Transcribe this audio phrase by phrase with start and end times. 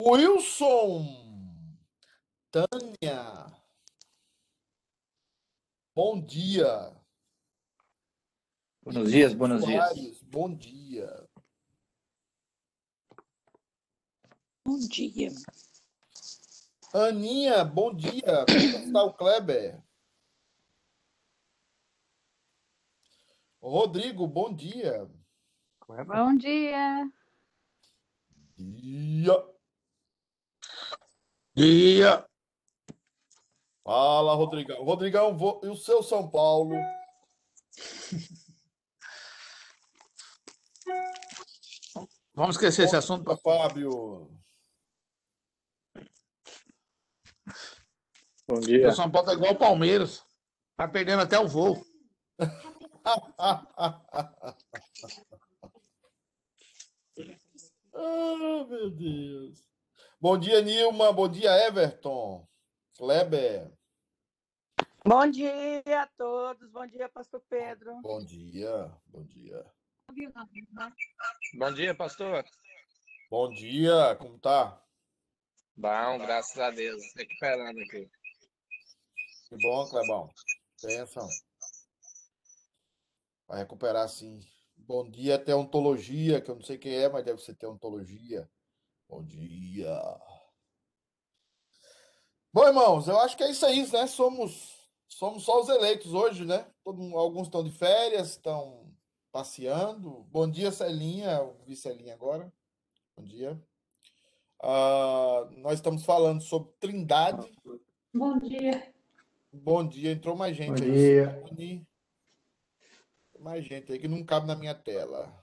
[0.00, 1.04] Wilson,
[2.50, 3.46] Tânia,
[5.94, 6.96] bom dia.
[8.82, 10.22] Buenos dias, buenos Soares, dias.
[10.22, 11.28] bom dia.
[14.64, 15.30] Bom dia.
[16.94, 18.46] Aninha, bom dia.
[18.46, 19.82] Como está o Kleber?
[23.60, 25.06] Rodrigo, bom dia.
[25.86, 27.12] Bom dia.
[28.56, 29.59] Dia.
[31.60, 32.24] Dia.
[33.84, 34.82] Fala, Rodrigão.
[34.82, 36.72] Rodrigão, vou- e o seu São Paulo?
[42.34, 43.30] Vamos esquecer esse assunto.
[43.30, 44.30] Opa, Fábio.
[48.48, 48.88] Bom dia.
[48.88, 50.24] O São Paulo tá igual o Palmeiras.
[50.78, 51.84] Tá perdendo até o voo.
[57.92, 59.69] Ah, meu Deus.
[60.22, 61.10] Bom dia, Nilma.
[61.14, 62.46] Bom dia, Everton.
[62.98, 63.72] Kleber.
[65.02, 66.70] Bom dia a todos.
[66.70, 68.02] Bom dia, Pastor Pedro.
[68.02, 68.94] Bom dia.
[69.06, 69.64] Bom dia.
[71.54, 72.44] Bom dia, pastor.
[73.30, 74.14] Bom dia.
[74.16, 74.84] Como tá?
[75.74, 77.02] Bom, graças a Deus.
[77.16, 78.10] Recuperando aqui.
[79.48, 80.30] Que bom, Clebão.
[80.82, 81.26] Bênção.
[83.48, 84.38] Vai recuperar sim.
[84.76, 88.46] Bom dia, teontologia, que eu não sei quem é, mas deve ser teontologia.
[89.10, 90.00] Bom dia.
[92.52, 94.06] Bom, irmãos, eu acho que é isso aí, né?
[94.06, 96.64] Somos, somos só os eleitos hoje, né?
[96.84, 98.94] Todo alguns estão de férias, estão
[99.32, 100.22] passeando.
[100.30, 101.38] Bom dia, Celinha.
[101.38, 102.52] Eu vi Celinha agora.
[103.16, 103.60] Bom dia.
[104.62, 107.52] Ah, nós estamos falando sobre Trindade.
[108.14, 108.94] Bom dia.
[109.52, 110.92] Bom dia, entrou mais gente Bom aí.
[110.92, 111.44] dia.
[111.48, 111.88] Simone.
[113.40, 115.36] Mais gente aí que não cabe na minha tela.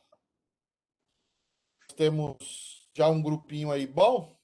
[1.98, 4.36] Temos já um grupinho aí bom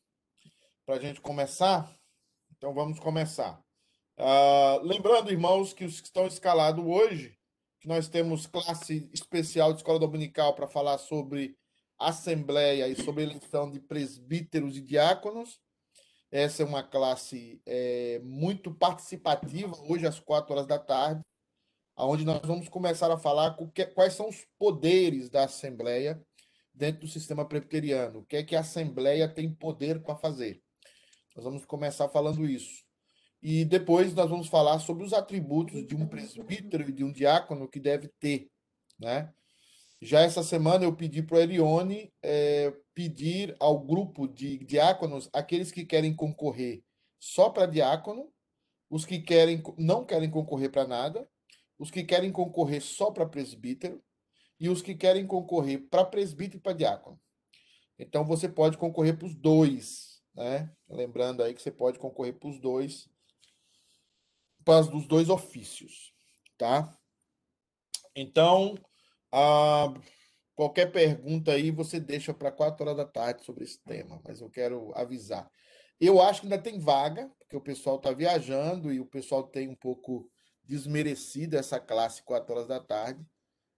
[0.85, 1.91] para a gente começar.
[2.55, 3.59] Então vamos começar.
[4.16, 7.35] Ah, lembrando, irmãos, que os que estão escalados hoje,
[7.81, 11.57] que nós temos classe especial de escola dominical para falar sobre
[11.97, 15.59] assembleia e sobre eleição de presbíteros e diáconos.
[16.31, 21.23] Essa é uma classe é, muito participativa, hoje às quatro horas da tarde,
[21.97, 23.57] onde nós vamos começar a falar
[23.95, 26.23] quais são os poderes da Assembleia
[26.73, 28.19] dentro do sistema presbiteriano.
[28.19, 30.61] O que é que a Assembleia tem poder para fazer?
[31.35, 32.84] Nós vamos começar falando isso.
[33.41, 37.67] E depois nós vamos falar sobre os atributos de um presbítero e de um diácono
[37.67, 38.50] que deve ter,
[38.97, 39.34] né?
[40.01, 45.72] Já essa semana eu pedi para o Elione eh, pedir ao grupo de diáconos, aqueles
[45.72, 46.84] que querem concorrer
[47.19, 48.29] só para diácono,
[48.90, 51.28] os que querem não querem concorrer para nada,
[51.79, 54.03] os que querem concorrer só para presbítero
[54.59, 57.19] e os que querem concorrer para presbítero e para diácono.
[57.97, 60.72] Então você pode concorrer para os dois, né?
[60.90, 63.09] Lembrando aí que você pode concorrer para os dois,
[64.64, 66.14] para os dois ofícios,
[66.58, 66.97] tá?
[68.16, 68.75] Então,
[69.31, 69.94] ah,
[70.56, 74.50] qualquer pergunta aí você deixa para quatro horas da tarde sobre esse tema, mas eu
[74.50, 75.50] quero avisar.
[76.00, 79.68] Eu acho que ainda tem vaga, porque o pessoal está viajando e o pessoal tem
[79.68, 80.30] um pouco
[80.64, 83.25] desmerecido essa classe quatro horas da tarde.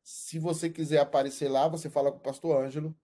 [0.05, 2.95] Se você quiser aparecer lá, você fala com o pastor Ângelo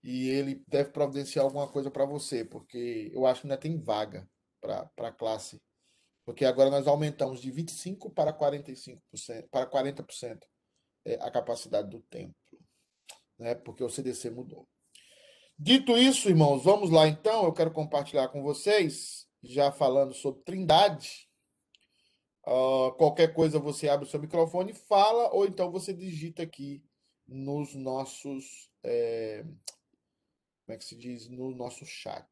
[0.00, 4.30] e ele deve providenciar alguma coisa para você, porque eu acho que ainda tem vaga
[4.60, 5.60] para a classe.
[6.24, 9.00] Porque agora nós aumentamos de 25% para 45%,
[9.50, 10.38] para 40%
[11.04, 12.36] é, a capacidade do templo,
[13.36, 13.56] né?
[13.56, 14.68] Porque o CDC mudou.
[15.58, 17.44] Dito isso, irmãos, vamos lá então.
[17.44, 21.28] Eu quero compartilhar com vocês, já falando sobre Trindade.
[22.46, 26.82] Ah, qualquer coisa você abre o seu microfone fala, ou então você digita aqui
[27.26, 28.70] nos nossos.
[28.82, 31.28] é, como é que se diz?
[31.28, 32.26] No nosso chat.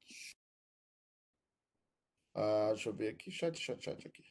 [2.34, 4.22] Ah, deixa eu ver aqui, chat, chat, chat aqui.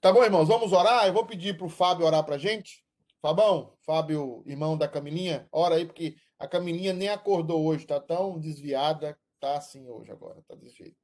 [0.00, 1.06] Tá bom, irmãos, vamos orar?
[1.06, 2.84] Eu vou pedir para o Fábio orar para gente.
[3.20, 8.38] Fabão, Fábio, irmão da Camilinha, ora aí, porque a Camilinha nem acordou hoje, tá tão
[8.38, 10.96] desviada, tá assim hoje agora, tá desse jeito.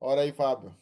[0.00, 0.74] Ora aí, Fábio.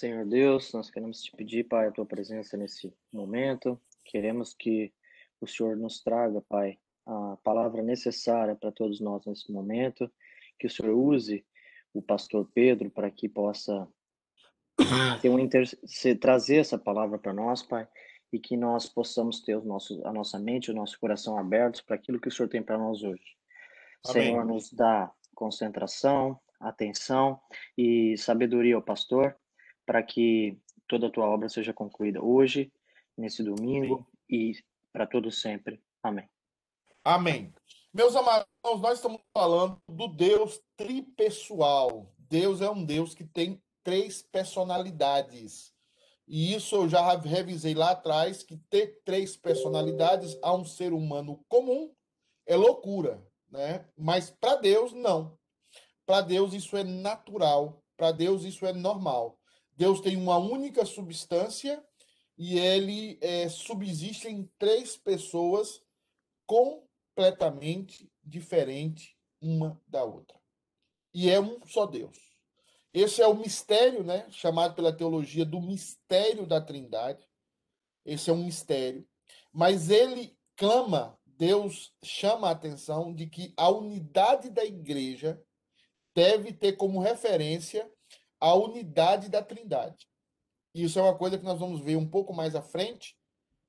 [0.00, 3.78] Senhor Deus, nós queremos te pedir, Pai, a tua presença nesse momento.
[4.02, 4.90] Queremos que
[5.38, 10.10] o Senhor nos traga, Pai, a palavra necessária para todos nós nesse momento.
[10.58, 11.44] Que o Senhor use
[11.92, 13.86] o pastor Pedro para que possa
[15.20, 15.68] ter um inter...
[16.18, 17.86] trazer essa palavra para nós, Pai,
[18.32, 21.96] e que nós possamos ter os nossos, a nossa mente, o nosso coração abertos para
[21.96, 23.36] aquilo que o Senhor tem para nós hoje.
[24.08, 24.28] Amém.
[24.28, 27.38] Senhor, nos dá concentração, atenção
[27.76, 29.36] e sabedoria ao pastor
[29.86, 32.72] para que toda a tua obra seja concluída hoje,
[33.16, 34.52] nesse domingo e
[34.92, 35.82] para todo sempre.
[36.02, 36.28] Amém.
[37.04, 37.52] Amém.
[37.92, 42.12] Meus amados, nós estamos falando do Deus tripessoal.
[42.18, 45.72] Deus é um Deus que tem três personalidades.
[46.28, 51.44] E isso eu já revisei lá atrás, que ter três personalidades a um ser humano
[51.48, 51.92] comum
[52.46, 53.84] é loucura, né?
[53.96, 55.36] Mas para Deus, não.
[56.06, 59.39] Para Deus isso é natural, para Deus isso é normal.
[59.80, 61.82] Deus tem uma única substância
[62.36, 65.82] e ele é, subsiste em três pessoas
[66.44, 70.38] completamente diferentes uma da outra.
[71.14, 72.18] E é um só Deus.
[72.92, 77.26] Esse é o mistério, né, chamado pela teologia do mistério da Trindade.
[78.04, 79.08] Esse é um mistério,
[79.50, 85.42] mas ele clama, Deus chama a atenção de que a unidade da igreja
[86.14, 87.90] deve ter como referência
[88.40, 90.08] a unidade da Trindade.
[90.74, 93.16] Isso é uma coisa que nós vamos ver um pouco mais à frente,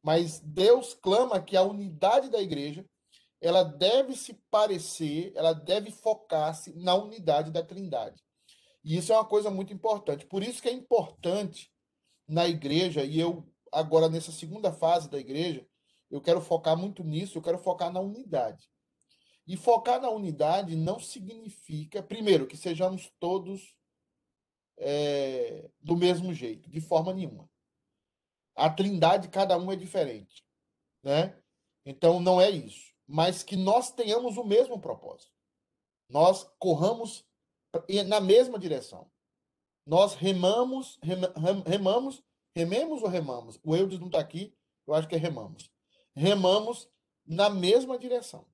[0.02, 2.86] mas Deus clama que a unidade da igreja
[3.42, 8.24] ela deve se parecer, ela deve focar-se na unidade da Trindade.
[8.84, 10.28] E isso é uma coisa muito importante.
[10.28, 11.72] Por isso que é importante
[12.28, 15.66] na igreja, e eu agora nessa segunda fase da igreja,
[16.10, 18.70] eu quero focar muito nisso, eu quero focar na unidade.
[19.48, 23.76] E focar na unidade não significa, primeiro, que sejamos todos
[24.84, 27.48] é, do mesmo jeito, de forma nenhuma.
[28.56, 30.44] A trindade, cada um é diferente.
[31.04, 31.40] Né?
[31.86, 32.92] Então, não é isso.
[33.08, 35.32] Mas que nós tenhamos o mesmo propósito.
[36.10, 37.26] Nós corramos
[38.08, 39.10] na mesma direção.
[39.86, 41.00] Nós remamos,
[41.66, 42.24] remamos,
[42.56, 43.60] rememos ou remamos?
[43.64, 44.56] O Eudes não está aqui,
[44.88, 45.72] eu acho que é remamos.
[46.16, 46.90] Remamos
[47.26, 48.46] na mesma direção.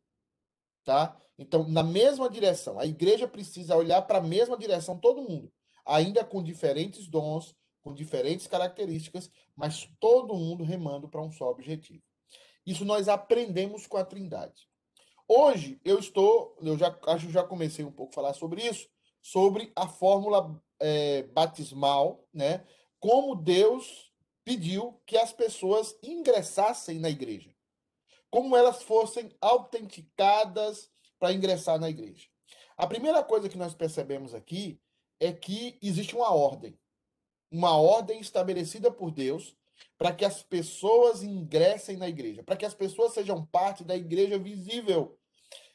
[0.83, 1.19] Tá?
[1.37, 2.79] Então, na mesma direção.
[2.79, 5.51] A igreja precisa olhar para a mesma direção, todo mundo.
[5.87, 12.03] Ainda com diferentes dons, com diferentes características, mas todo mundo remando para um só objetivo.
[12.65, 14.67] Isso nós aprendemos com a Trindade.
[15.25, 18.87] Hoje eu estou, eu já acho já comecei um pouco a falar sobre isso,
[19.21, 22.65] sobre a fórmula é, batismal, né?
[22.99, 24.11] Como Deus
[24.43, 27.53] pediu que as pessoas ingressassem na igreja,
[28.29, 32.27] como elas fossem autenticadas para ingressar na igreja.
[32.77, 34.79] A primeira coisa que nós percebemos aqui
[35.19, 36.77] é que existe uma ordem,
[37.51, 39.55] uma ordem estabelecida por Deus
[39.97, 44.37] para que as pessoas ingressem na igreja, para que as pessoas sejam parte da igreja
[44.37, 45.17] visível.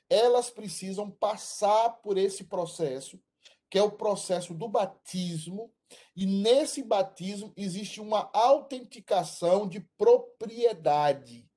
[0.09, 3.19] Elas precisam passar por esse processo
[3.73, 5.73] que é o processo do batismo,
[6.15, 11.49] e nesse batismo existe uma autenticação de propriedade.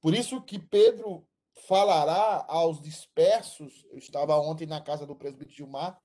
[0.00, 1.28] Por isso que Pedro
[1.68, 6.00] falará aos dispersos, eu estava ontem na casa do presbítero Gilmar,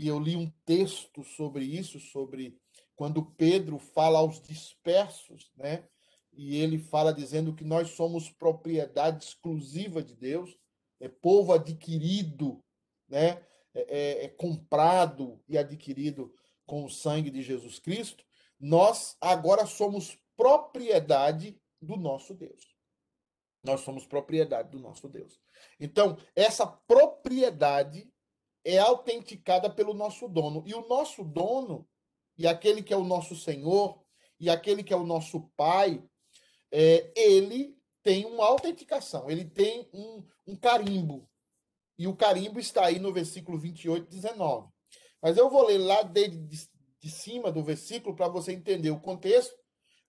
[0.00, 2.58] e eu li um texto sobre isso, sobre
[2.96, 5.86] quando Pedro fala aos dispersos, né?
[6.32, 10.56] E ele fala dizendo que nós somos propriedade exclusiva de Deus,
[10.98, 12.64] é povo adquirido,
[13.06, 13.44] né?
[13.74, 18.24] É, é, é, comprado e adquirido com o sangue de Jesus Cristo,
[18.58, 22.74] nós agora somos propriedade do nosso Deus.
[23.62, 25.38] Nós somos propriedade do nosso Deus.
[25.78, 28.10] Então, essa propriedade
[28.64, 30.62] é autenticada pelo nosso dono.
[30.66, 31.88] E o nosso dono,
[32.36, 34.02] e aquele que é o nosso Senhor,
[34.38, 36.02] e aquele que é o nosso Pai,
[36.70, 41.28] é, ele tem uma autenticação, ele tem um, um carimbo,
[41.98, 44.68] e o carimbo está aí no versículo 28, 19.
[45.20, 46.68] Mas eu vou ler lá de, de,
[46.98, 49.54] de cima do versículo para você entender o contexto,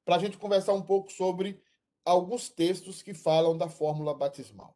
[0.05, 1.61] para a gente conversar um pouco sobre
[2.05, 4.73] alguns textos que falam da fórmula batismal.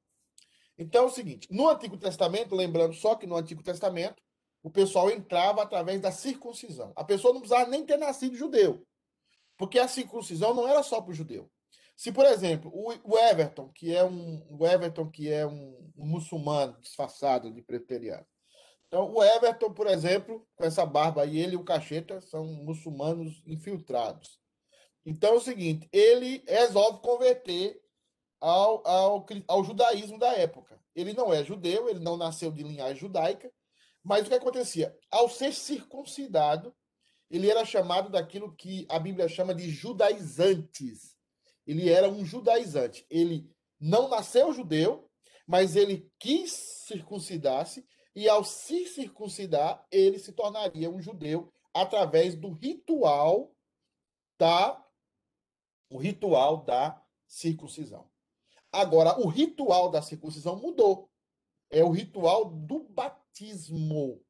[0.77, 4.21] Então é o seguinte: no Antigo Testamento, lembrando só que no Antigo Testamento,
[4.63, 6.91] o pessoal entrava através da circuncisão.
[6.95, 8.85] A pessoa não precisava nem ter nascido judeu,
[9.57, 11.49] porque a circuncisão não era só para o judeu.
[11.95, 16.77] Se, por exemplo, o Everton, que é um, o Everton, que é um, um muçulmano
[16.81, 18.25] disfarçado de preteriano.
[18.87, 23.41] Então, o Everton, por exemplo, com essa barba aí, ele e o Cacheta são muçulmanos
[23.45, 24.39] infiltrados.
[25.05, 27.79] Então é o seguinte, ele resolve converter
[28.39, 30.79] ao, ao, ao judaísmo da época.
[30.95, 33.51] Ele não é judeu, ele não nasceu de linhagem judaica,
[34.03, 34.95] mas o que acontecia?
[35.11, 36.73] Ao ser circuncidado,
[37.29, 41.15] ele era chamado daquilo que a Bíblia chama de judaizantes
[41.65, 43.05] ele era um judaizante.
[43.09, 43.49] Ele
[43.79, 45.09] não nasceu judeu,
[45.47, 46.51] mas ele quis
[46.87, 53.53] circuncidar-se, e ao se circuncidar, ele se tornaria um judeu através do ritual
[54.39, 54.81] da
[55.89, 58.09] o ritual da circuncisão.
[58.75, 61.09] Agora, o ritual da circuncisão mudou.
[61.71, 64.21] É o ritual do batismo.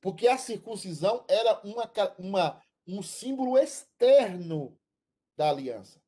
[0.00, 4.78] Porque a circuncisão era uma, uma, um símbolo externo
[5.36, 6.00] da aliança.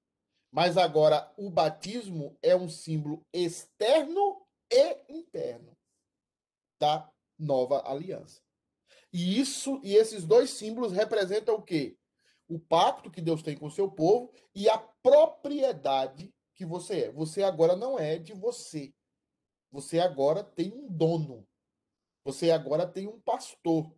[0.52, 5.76] Mas agora o batismo é um símbolo externo e interno
[6.80, 8.40] da nova aliança.
[9.12, 11.98] E isso e esses dois símbolos representam o quê?
[12.48, 17.12] O pacto que Deus tem com o seu povo e a propriedade que você é.
[17.12, 18.92] Você agora não é de você.
[19.70, 21.46] Você agora tem um dono.
[22.24, 23.94] Você agora tem um pastor.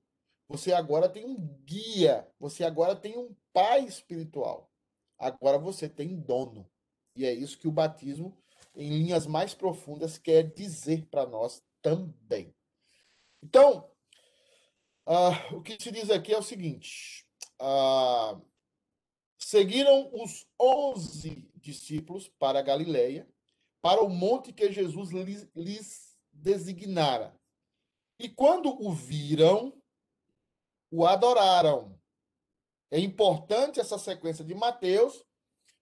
[0.46, 2.30] Você agora tem um guia.
[2.38, 4.70] Você agora tem um pai espiritual.
[5.18, 6.70] Agora você tem dono.
[7.16, 8.36] E é isso que o batismo,
[8.76, 12.54] em linhas mais profundas, quer dizer para nós também.
[13.42, 13.90] Então,
[15.06, 17.26] uh, o que se diz aqui é o seguinte:
[17.60, 18.40] uh,
[19.38, 23.28] seguiram os onze discípulos para a Galileia,
[23.80, 27.34] para o monte que Jesus lhes, lhes designara.
[28.18, 29.80] E quando o viram,
[30.90, 31.98] o adoraram.
[32.90, 35.24] É importante essa sequência de Mateus,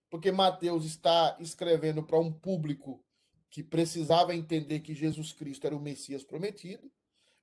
[0.09, 3.03] porque Mateus está escrevendo para um público
[3.49, 6.91] que precisava entender que Jesus Cristo era o Messias prometido,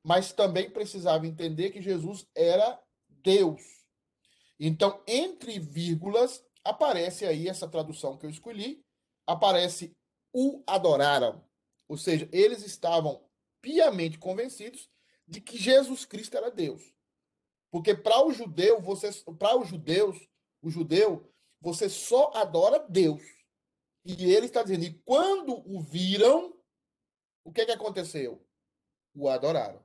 [0.03, 3.61] mas também precisava entender que Jesus era Deus.
[4.59, 8.85] Então, entre vírgulas, aparece aí essa tradução que eu escolhi,
[9.27, 9.97] aparece
[10.33, 11.45] o adoraram.
[11.89, 13.25] Ou seja, eles estavam
[13.61, 14.91] piamente convencidos
[15.27, 16.95] de que Jesus Cristo era Deus.
[17.71, 20.17] Porque para o judeu, você para os judeus,
[20.63, 23.23] o judeu, você só adora Deus.
[24.05, 26.57] E ele está dizendo, e quando o viram,
[27.45, 28.45] o que, que aconteceu?
[29.15, 29.85] O adoraram.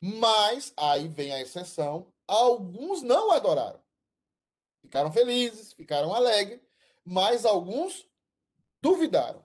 [0.00, 3.80] Mas, aí vem a exceção, alguns não adoraram.
[4.92, 6.60] Ficaram felizes, ficaram alegres,
[7.02, 8.06] mas alguns
[8.82, 9.42] duvidaram.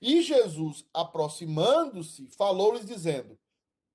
[0.00, 3.36] E Jesus, aproximando-se, falou-lhes dizendo: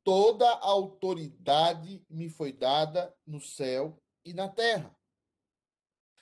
[0.04, 4.94] Toda autoridade me foi dada no céu e na terra.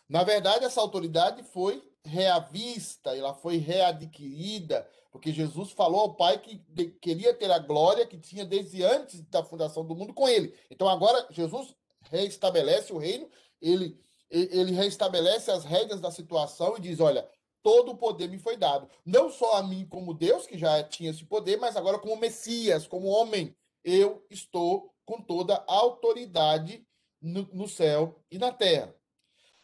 [0.07, 6.59] Na verdade, essa autoridade foi reavista, ela foi readquirida, porque Jesus falou ao Pai que
[7.01, 10.55] queria ter a glória que tinha desde antes da fundação do mundo com ele.
[10.69, 13.29] Então agora Jesus reestabelece o reino,
[13.61, 13.99] ele
[14.29, 17.27] ele reestabelece as regras da situação e diz: olha,
[17.63, 18.87] todo o poder me foi dado.
[19.05, 22.87] Não só a mim como Deus, que já tinha esse poder, mas agora como Messias,
[22.87, 26.85] como homem eu estou com toda a autoridade
[27.21, 28.93] no, no céu e na terra.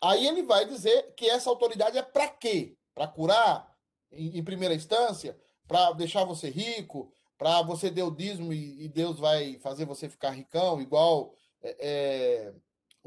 [0.02, 2.76] Aí ele vai dizer que essa autoridade é para quê?
[2.94, 3.76] Para curar,
[4.12, 5.38] em, em, primeira instância,
[5.68, 10.32] para deixar você rico, para você dar o dízimo e, Deus vai fazer você ficar
[10.32, 12.54] ricão, igual é, é,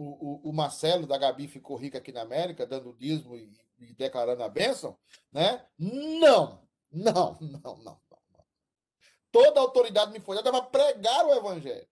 [0.02, 3.93] o, o, o, Marcelo da Gabi ficou rico aqui na América, dando dízimo e, e
[3.95, 4.97] declarando a bênção,
[5.33, 5.67] né?
[5.78, 8.00] Não, não, não, não
[9.38, 11.87] toda a autoridade me foi dada para pregar o evangelho,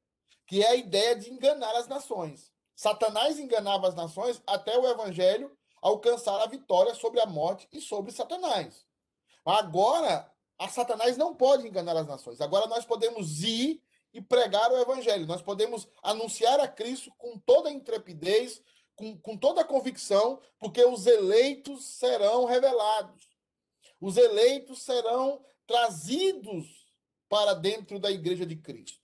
[0.46, 2.52] que é a ideia de enganar as nações.
[2.74, 8.12] Satanás enganava as nações até o evangelho alcançar a vitória sobre a morte e sobre
[8.12, 8.84] Satanás.
[9.44, 12.40] Agora, a Satanás não pode enganar as nações.
[12.40, 13.80] Agora nós podemos ir
[14.16, 15.26] e pregar o evangelho.
[15.26, 18.62] Nós podemos anunciar a Cristo com toda a intrepidez,
[18.94, 23.28] com, com toda a convicção, porque os eleitos serão revelados.
[24.00, 26.66] Os eleitos serão trazidos
[27.28, 28.98] para dentro da igreja de Cristo.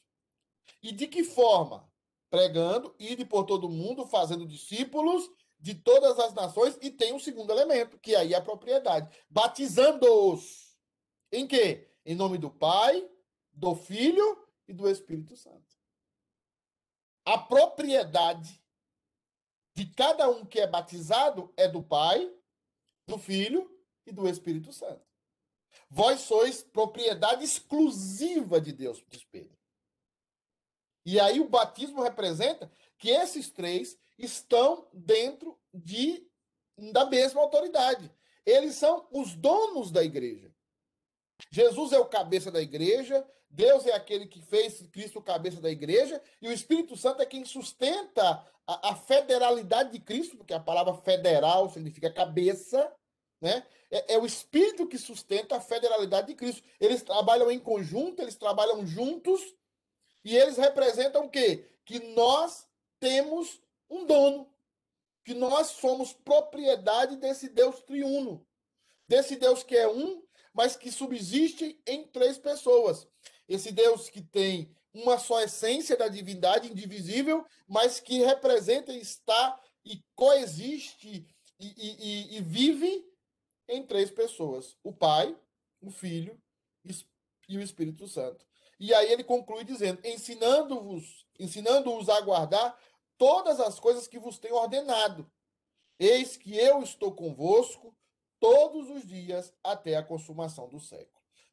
[0.82, 1.86] E de que forma?
[2.30, 7.52] Pregando, ide por todo mundo, fazendo discípulos de todas as nações, e tem um segundo
[7.52, 9.14] elemento, que aí é a propriedade.
[9.28, 10.74] Batizando-os.
[11.30, 11.90] Em quê?
[12.02, 13.06] Em nome do Pai,
[13.52, 15.76] do Filho e do Espírito Santo.
[17.24, 18.60] A propriedade
[19.74, 22.30] de cada um que é batizado é do Pai,
[23.06, 23.70] do Filho
[24.06, 25.06] e do Espírito Santo.
[25.88, 29.56] Vós sois propriedade exclusiva de Deus, diz Pedro.
[31.04, 36.26] E aí o batismo representa que esses três estão dentro de
[36.92, 38.10] da mesma autoridade.
[38.44, 40.52] Eles são os donos da igreja.
[41.50, 46.20] Jesus é o cabeça da igreja, Deus é aquele que fez Cristo cabeça da igreja,
[46.40, 50.94] e o Espírito Santo é quem sustenta a, a federalidade de Cristo, porque a palavra
[50.94, 52.90] federal significa cabeça,
[53.40, 53.66] né?
[53.90, 56.62] É, é, o Espírito que sustenta a federalidade de Cristo.
[56.80, 59.42] Eles trabalham em conjunto, eles trabalham juntos,
[60.24, 61.68] e eles representam o quê?
[61.84, 62.66] Que nós
[62.98, 64.50] temos um dono,
[65.24, 68.46] que nós somos propriedade desse Deus triuno,
[69.06, 70.22] desse Deus que é um,
[70.54, 73.06] mas que subsiste em três pessoas.
[73.48, 80.02] Esse Deus que tem uma só essência da divindade indivisível, mas que representa, está e
[80.14, 81.26] coexiste
[81.58, 83.04] e, e, e vive
[83.68, 85.36] em três pessoas: o Pai,
[85.80, 86.40] o Filho
[87.48, 88.46] e o Espírito Santo.
[88.78, 92.78] E aí ele conclui dizendo: ensinando-vos, ensinando-os a guardar
[93.16, 95.30] todas as coisas que vos tenho ordenado.
[95.98, 97.94] Eis que eu estou convosco
[98.40, 101.11] todos os dias até a consumação do século.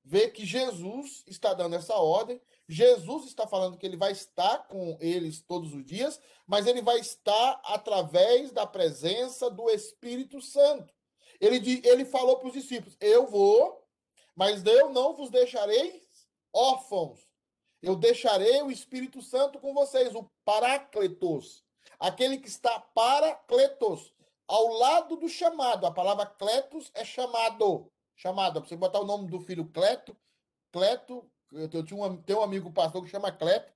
[0.09, 4.97] Vê que Jesus está dando essa ordem, Jesus está falando que ele vai estar com
[4.99, 10.91] eles todos os dias, mas ele vai estar através da presença do Espírito Santo.
[11.39, 13.87] Ele, ele falou para os discípulos: Eu vou,
[14.35, 16.01] mas eu não vos deixarei
[16.51, 17.19] órfãos.
[17.79, 21.63] Eu deixarei o Espírito Santo com vocês, o Parácletos,
[21.99, 24.11] aquele que está Parácletos,
[24.47, 25.85] ao lado do chamado.
[25.85, 27.91] A palavra Cletos é chamado.
[28.19, 28.59] Chamado.
[28.59, 30.13] Você botar o nome do filho Cleto,
[30.73, 33.71] Cleto, eu tinha um, tenho um amigo pastor que chama Cleto.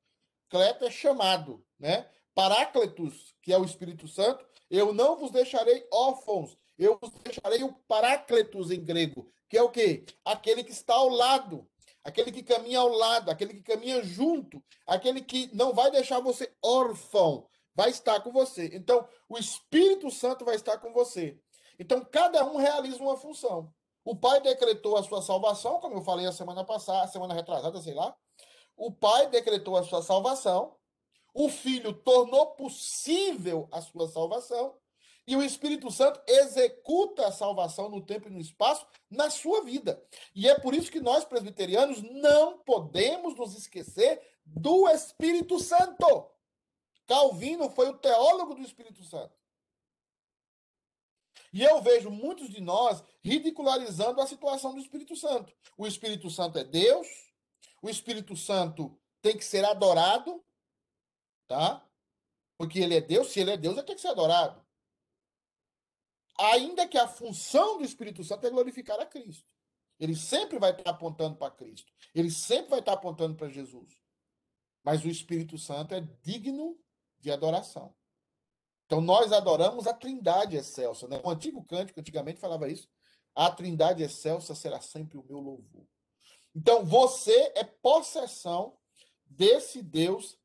[0.50, 2.10] Cleto é chamado, né?
[2.36, 7.72] Parácletos, que é o Espírito Santo, eu não vos deixarei órfãos, eu vos deixarei o
[7.88, 10.04] Parácletos em grego, que é o quê?
[10.26, 11.66] Aquele que está ao lado,
[12.04, 16.52] aquele que caminha ao lado, aquele que caminha junto, aquele que não vai deixar você
[16.62, 18.70] órfão, vai estar com você.
[18.74, 21.40] Então, o Espírito Santo vai estar com você.
[21.80, 23.74] Então, cada um realiza uma função.
[24.04, 27.82] O Pai decretou a sua salvação, como eu falei a semana passada, a semana retrasada,
[27.82, 28.16] sei lá.
[28.76, 30.76] O Pai decretou a sua salvação.
[31.34, 34.78] O Filho tornou possível a sua salvação.
[35.26, 40.04] E o Espírito Santo executa a salvação no tempo e no espaço na sua vida.
[40.36, 46.30] E é por isso que nós, presbiterianos, não podemos nos esquecer do Espírito Santo.
[47.08, 49.34] Calvino foi o teólogo do Espírito Santo.
[51.54, 55.54] E eu vejo muitos de nós ridicularizando a situação do Espírito Santo.
[55.78, 57.08] O Espírito Santo é Deus,
[57.82, 60.44] o Espírito Santo tem que ser adorado,
[61.48, 61.88] tá?
[62.58, 64.64] Porque ele é Deus, se ele é Deus, ele tem que ser adorado
[66.38, 69.48] ainda que a função do Espírito Santo é glorificar a Cristo.
[70.00, 71.92] Ele sempre vai estar apontando para Cristo.
[72.14, 73.98] Ele sempre vai estar apontando para Jesus.
[74.84, 76.78] Mas o Espírito Santo é digno
[77.20, 77.96] de adoração.
[78.94, 81.08] Então nós adoramos a Trindade excelsa.
[81.08, 81.20] Né?
[81.24, 82.88] O antigo cântico antigamente falava isso.
[83.34, 85.88] A Trindade excelsa será sempre o meu louvor.
[86.56, 88.78] Então você é possessão
[89.26, 90.38] desse Deus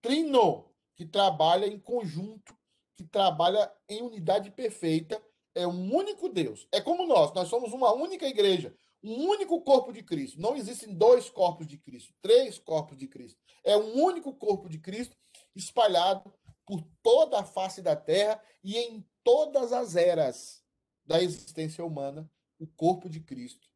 [0.00, 2.52] trino que trabalha em conjunto,
[2.96, 5.22] que trabalha em unidade perfeita
[5.54, 6.66] é um único Deus.
[6.72, 10.40] É como nós, nós somos uma única igreja, um único corpo de Cristo.
[10.40, 13.38] Não existem dois corpos de Cristo, três corpos de Cristo.
[13.62, 15.16] É um único corpo de Cristo
[15.54, 16.34] espalhado
[16.66, 20.62] por toda a face da terra e em todas as eras
[21.04, 23.68] da existência humana, o corpo de Cristo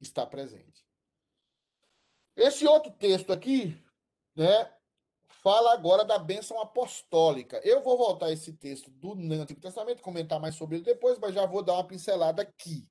[0.00, 0.84] está presente.
[2.36, 3.82] Esse outro texto aqui,
[4.34, 4.70] né,
[5.42, 7.60] fala agora da bênção apostólica.
[7.64, 11.46] Eu vou voltar esse texto do Antigo Testamento, comentar mais sobre ele depois, mas já
[11.46, 12.86] vou dar uma pincelada aqui.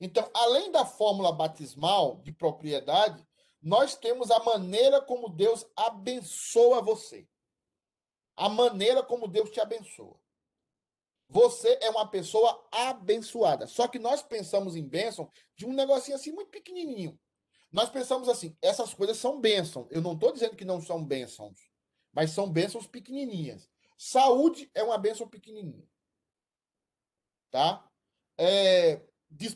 [0.00, 3.24] Então, além da fórmula batismal de propriedade,
[3.62, 7.26] nós temos a maneira como Deus abençoa você.
[8.36, 10.18] A maneira como Deus te abençoa.
[11.28, 13.66] Você é uma pessoa abençoada.
[13.66, 17.18] Só que nós pensamos em bênção de um negocinho assim muito pequenininho.
[17.72, 19.88] Nós pensamos assim, essas coisas são bênçãos.
[19.90, 21.70] Eu não estou dizendo que não são bênçãos,
[22.12, 23.68] mas são bênçãos pequenininhas.
[23.98, 25.86] Saúde é uma bênção pequenininha.
[27.50, 27.90] Tá?
[28.38, 29.02] É,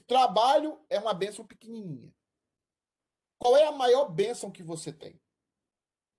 [0.07, 2.13] trabalho é uma bênção pequenininha.
[3.39, 5.21] Qual é a maior bênção que você tem?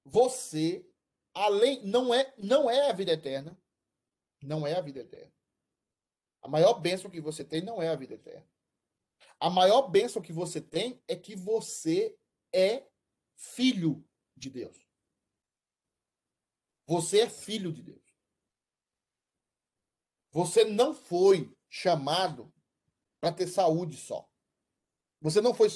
[0.05, 0.85] Você,
[1.33, 3.57] além, não é, não é a vida eterna.
[4.41, 5.31] Não é a vida eterna.
[6.41, 8.47] A maior bênção que você tem não é a vida eterna.
[9.39, 12.17] A maior bênção que você tem é que você
[12.53, 12.87] é
[13.35, 14.03] filho
[14.35, 14.77] de Deus.
[16.85, 18.01] Você é filho de Deus.
[20.31, 22.53] Você não foi chamado
[23.19, 24.27] para ter saúde só.
[25.21, 25.69] Você não foi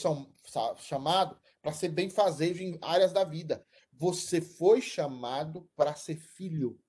[0.80, 3.66] chamado para ser bem-fazejo em áreas da vida.
[3.98, 6.80] Você foi chamado para ser filho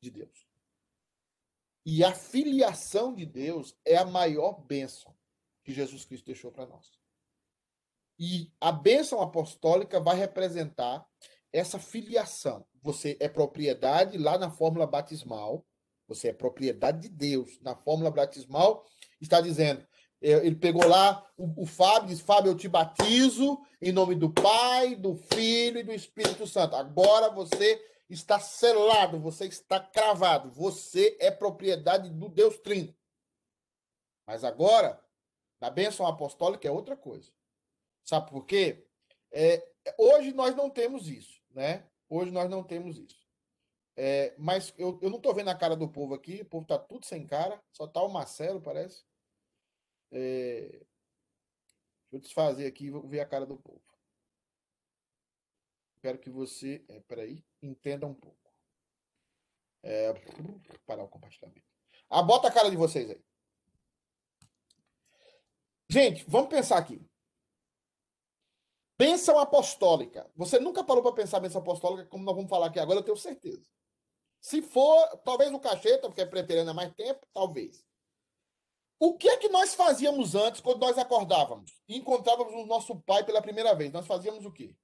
[0.00, 0.46] de Deus.
[1.84, 5.14] E a filiação de Deus é a maior bênção
[5.62, 6.92] que Jesus Cristo deixou para nós.
[8.18, 11.06] E a bênção apostólica vai representar
[11.52, 12.66] essa filiação.
[12.82, 15.66] Você é propriedade lá na fórmula batismal,
[16.06, 17.60] você é propriedade de Deus.
[17.60, 18.84] Na fórmula batismal
[19.20, 19.86] está dizendo,
[20.30, 24.94] ele pegou lá o, o Fábio, diz, Fábio, eu te batizo em nome do Pai,
[24.94, 26.76] do Filho e do Espírito Santo.
[26.76, 32.94] Agora você está selado, você está cravado, você é propriedade do Deus Trino.
[34.26, 34.98] Mas agora
[35.60, 37.30] a bênção apostólica é outra coisa.
[38.02, 38.86] Sabe por quê?
[39.30, 39.66] É,
[39.98, 41.86] hoje nós não temos isso, né?
[42.08, 43.24] Hoje nós não temos isso.
[43.96, 46.78] É, mas eu, eu não estou vendo a cara do povo aqui, o povo está
[46.78, 49.04] tudo sem cara, só está o Marcelo, parece.
[50.16, 50.86] É, deixa
[52.12, 53.82] eu desfazer aqui e vou ver a cara do povo.
[55.96, 58.54] Espero que você, é, peraí, entenda um pouco.
[59.82, 60.12] É,
[60.86, 61.66] parar o compartilhamento.
[62.08, 63.22] Ah, bota a cara de vocês aí.
[65.90, 67.04] Gente, vamos pensar aqui.
[68.96, 70.30] Bênção apostólica.
[70.36, 73.16] Você nunca parou para pensar bênção apostólica, como nós vamos falar aqui agora, eu tenho
[73.16, 73.68] certeza.
[74.40, 77.84] Se for, talvez o cacheta, porque é preteriano há mais tempo, talvez.
[79.04, 83.22] O que é que nós fazíamos antes, quando nós acordávamos e encontrávamos o nosso pai
[83.22, 83.92] pela primeira vez?
[83.92, 84.74] Nós fazíamos o quê?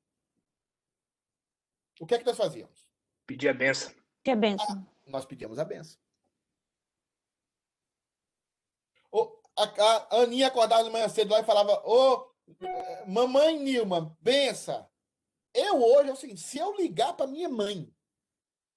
[1.99, 2.87] O que é que nós fazíamos?
[3.27, 3.95] Pedir a benção.
[4.23, 4.67] Que benção.
[4.69, 5.99] Ah, nós pedíamos a benção.
[9.57, 12.31] A, a Aninha acordava de manhã cedo lá e falava: Ô,
[13.07, 14.87] mamãe Nilma, benção.
[15.55, 17.91] Eu hoje é o seguinte: se eu ligar para minha mãe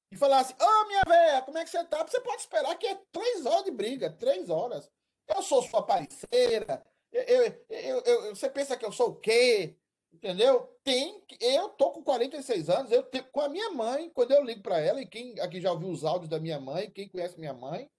[0.10, 2.02] e falar assim: Ô, oh, minha velha, como é que você tá?
[2.08, 4.90] Você pode esperar que é três horas de briga, três horas.
[5.28, 6.86] Eu sou sua parceira.
[7.12, 7.24] Eu,
[7.70, 9.76] eu, eu, você pensa que eu sou o quê?
[10.12, 10.68] Entendeu?
[10.84, 14.62] Tem, eu tô com 46 anos, eu tenho, com a minha mãe, quando eu ligo
[14.62, 17.54] para ela, e quem aqui já ouviu os áudios da minha mãe, quem conhece minha
[17.54, 17.90] mãe,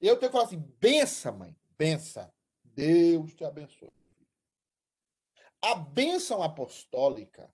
[0.00, 2.32] eu tenho que falar assim: bença, mãe, bença.
[2.62, 3.92] Deus te abençoe.
[5.62, 7.50] A bênção apostólica,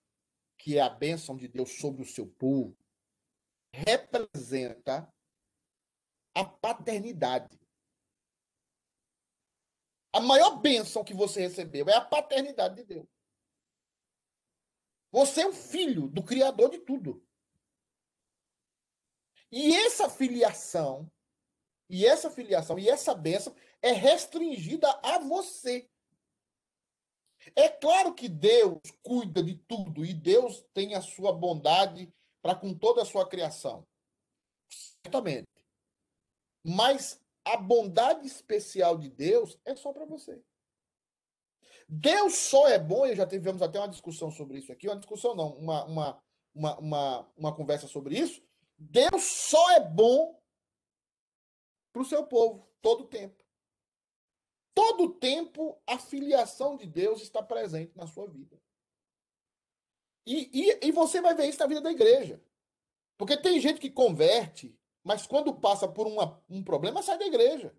[0.57, 2.75] que é a bênção de Deus sobre o seu povo,
[3.71, 5.07] representa
[6.35, 7.60] a paternidade.
[10.13, 13.07] A maior bênção que você recebeu é a paternidade de Deus.
[15.11, 17.25] Você é o filho do Criador de tudo.
[19.51, 21.11] E essa filiação,
[21.89, 25.89] e essa filiação, e essa bênção é restringida a você.
[27.55, 32.73] É claro que Deus cuida de tudo e Deus tem a sua bondade para com
[32.73, 33.85] toda a sua criação.
[35.03, 35.49] Certamente.
[36.63, 40.41] Mas a bondade especial de Deus é só para você.
[41.87, 45.35] Deus só é bom, e já tivemos até uma discussão sobre isso aqui, uma discussão
[45.35, 46.23] não, uma, uma,
[46.53, 48.41] uma, uma, uma conversa sobre isso.
[48.77, 50.39] Deus só é bom
[51.91, 53.43] para o seu povo, todo o tempo.
[54.73, 58.57] Todo o tempo a filiação de Deus está presente na sua vida.
[60.25, 62.41] E, e, e você vai ver isso na vida da igreja.
[63.17, 67.75] Porque tem gente que converte, mas quando passa por uma, um problema, sai da igreja.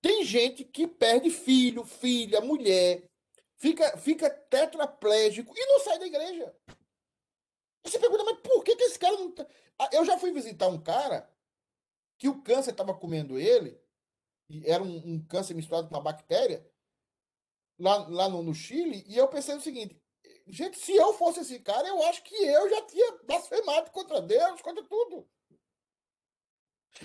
[0.00, 3.08] Tem gente que perde filho, filha, mulher,
[3.56, 6.54] fica, fica tetraplégico e não sai da igreja.
[7.84, 9.30] Você pergunta, mas por que, que esse cara não.
[9.32, 9.46] Tá...
[9.78, 11.28] Ah, eu já fui visitar um cara
[12.18, 13.80] que o câncer estava comendo ele,
[14.48, 16.68] e era um, um, câncer misturado com uma bactéria,
[17.78, 20.00] lá, lá no, no Chile, e eu pensei o seguinte:
[20.46, 24.60] gente, se eu fosse esse cara, eu acho que eu já tinha blasfemado contra Deus,
[24.60, 25.28] contra tudo.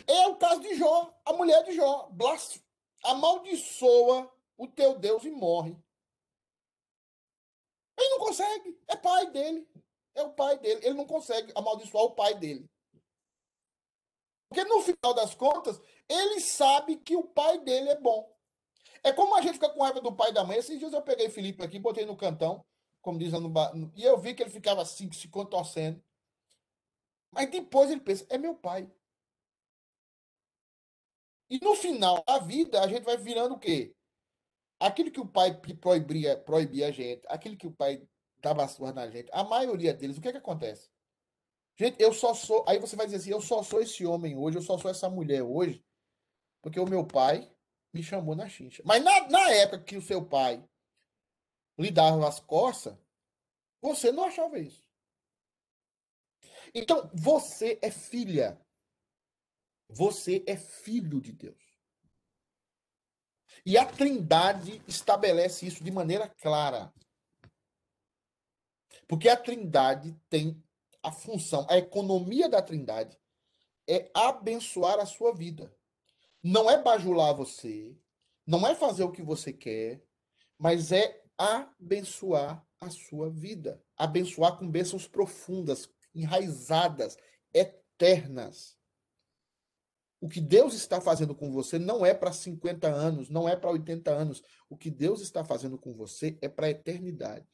[0.05, 2.67] É o caso de Jó, a mulher de Jó, blasfema
[3.03, 5.77] amaldiçoa o teu Deus e morre.
[7.97, 8.79] Ele não consegue.
[8.87, 9.67] É pai dele.
[10.15, 10.85] É o pai dele.
[10.85, 12.69] Ele não consegue amaldiçoar o pai dele.
[14.49, 18.33] Porque no final das contas, ele sabe que o pai dele é bom.
[19.03, 20.57] É como a gente fica com raiva do pai e da mãe.
[20.57, 22.65] Esses dias eu peguei Felipe aqui, botei no cantão,
[23.01, 26.03] como dizem no bar, e eu vi que ele ficava assim, se contorcendo.
[27.31, 28.89] Mas depois ele pensa, é meu pai.
[31.49, 33.95] E no final da vida, a gente vai virando o quê?
[34.79, 38.07] Aquilo que o pai proibia, proibia a gente, aquilo que o pai
[38.39, 40.89] dava surra na gente, a maioria deles, o que é que acontece?
[41.77, 42.65] Gente, eu só sou.
[42.67, 45.09] Aí você vai dizer assim: eu só sou esse homem hoje, eu só sou essa
[45.09, 45.83] mulher hoje,
[46.61, 47.51] porque o meu pai
[47.93, 48.81] me chamou na chincha.
[48.85, 50.63] Mas na, na época que o seu pai
[51.77, 52.97] lhe dava as costas,
[53.81, 54.83] você não achava isso.
[56.73, 58.59] Então, você é filha.
[59.89, 61.67] Você é filho de Deus.
[63.65, 66.93] E a Trindade estabelece isso de maneira clara.
[69.07, 70.61] Porque a Trindade tem
[71.01, 73.17] a função, a economia da Trindade
[73.87, 75.73] é abençoar a sua vida.
[76.43, 77.97] Não é bajular você,
[78.45, 80.01] não é fazer o que você quer,
[80.57, 83.83] mas é abençoar a sua vida.
[83.95, 87.17] Abençoar com bênçãos profundas, enraizadas,
[87.53, 88.76] eternas.
[90.19, 93.69] O que Deus está fazendo com você não é para 50 anos, não é para
[93.69, 94.41] 80 anos.
[94.69, 97.47] O que Deus está fazendo com você é para a eternidade.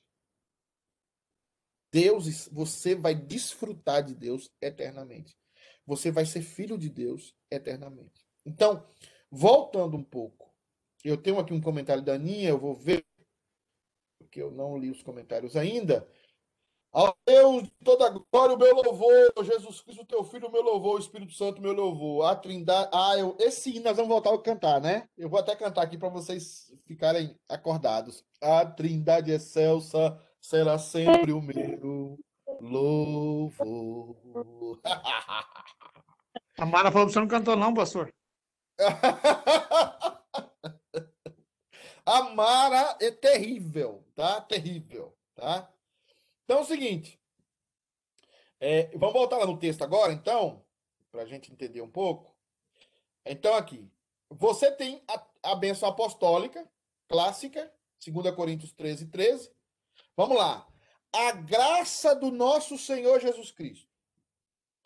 [1.91, 5.37] Deus, você vai desfrutar de Deus eternamente.
[5.85, 8.25] Você vai ser filho de Deus eternamente.
[8.45, 8.87] Então,
[9.29, 10.51] voltando um pouco,
[11.03, 13.05] eu tenho aqui um comentário da Aninha, eu vou ver,
[14.17, 16.07] porque eu não li os comentários ainda.
[16.93, 19.33] Ao Deus de toda glória, o meu louvor.
[19.43, 20.95] Jesus Cristo, teu filho, o meu louvor.
[20.95, 22.25] O Espírito Santo, meu louvor.
[22.27, 22.91] A Trindade.
[22.93, 23.35] Ah, eu...
[23.39, 25.09] esse hino nós vamos voltar a cantar, né?
[25.17, 28.23] Eu vou até cantar aqui para vocês ficarem acordados.
[28.39, 32.19] A Trindade excelsa será sempre o meu
[32.61, 34.15] louvor.
[36.59, 38.13] A Mara falou que você não cantou, não, pastor.
[42.05, 44.39] a Mara é terrível, tá?
[44.41, 45.17] Terrível.
[45.35, 45.67] Tá?
[46.43, 47.19] Então é o seguinte.
[48.59, 50.63] É, vamos voltar lá no texto agora, então,
[51.11, 52.33] para a gente entender um pouco.
[53.25, 53.89] Então, aqui.
[54.29, 56.67] Você tem a, a bênção apostólica,
[57.07, 57.71] clássica,
[58.05, 59.51] 2 Coríntios 13, 13.
[60.15, 60.67] Vamos lá.
[61.11, 63.87] A graça do nosso Senhor Jesus Cristo.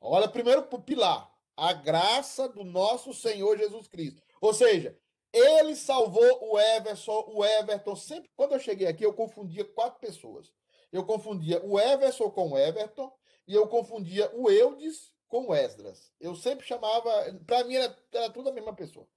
[0.02, 1.32] Olha primeiro para o pilar.
[1.56, 4.22] A graça do nosso Senhor Jesus Cristo.
[4.42, 4.98] Ou seja,
[5.32, 7.96] ele salvou o Everson, o Everton.
[7.96, 10.52] Sempre quando eu cheguei aqui, eu confundia quatro pessoas.
[10.92, 13.12] Eu confundia o Everson com o Everton
[13.48, 16.12] e eu confundia o Eudes com o Esdras.
[16.20, 17.12] Eu sempre chamava,
[17.46, 19.08] para mim era, era tudo a mesma pessoa.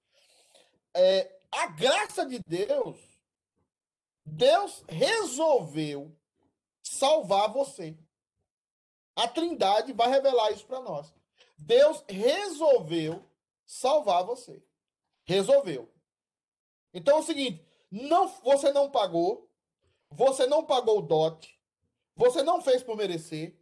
[0.95, 2.99] É, a graça de Deus,
[4.25, 6.17] Deus resolveu
[6.83, 7.97] salvar você.
[9.15, 11.13] A Trindade vai revelar isso para nós.
[11.59, 13.25] Deus resolveu
[13.67, 14.63] salvar você.
[15.25, 15.93] Resolveu.
[16.93, 19.49] Então é o seguinte, não, você não pagou,
[20.11, 21.60] você não pagou o dote,
[22.21, 23.59] você não fez por merecer,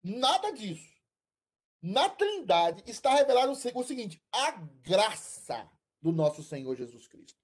[0.00, 0.94] nada disso.
[1.82, 5.68] Na Trindade está revelado o seguinte: a graça
[6.00, 7.42] do nosso Senhor Jesus Cristo.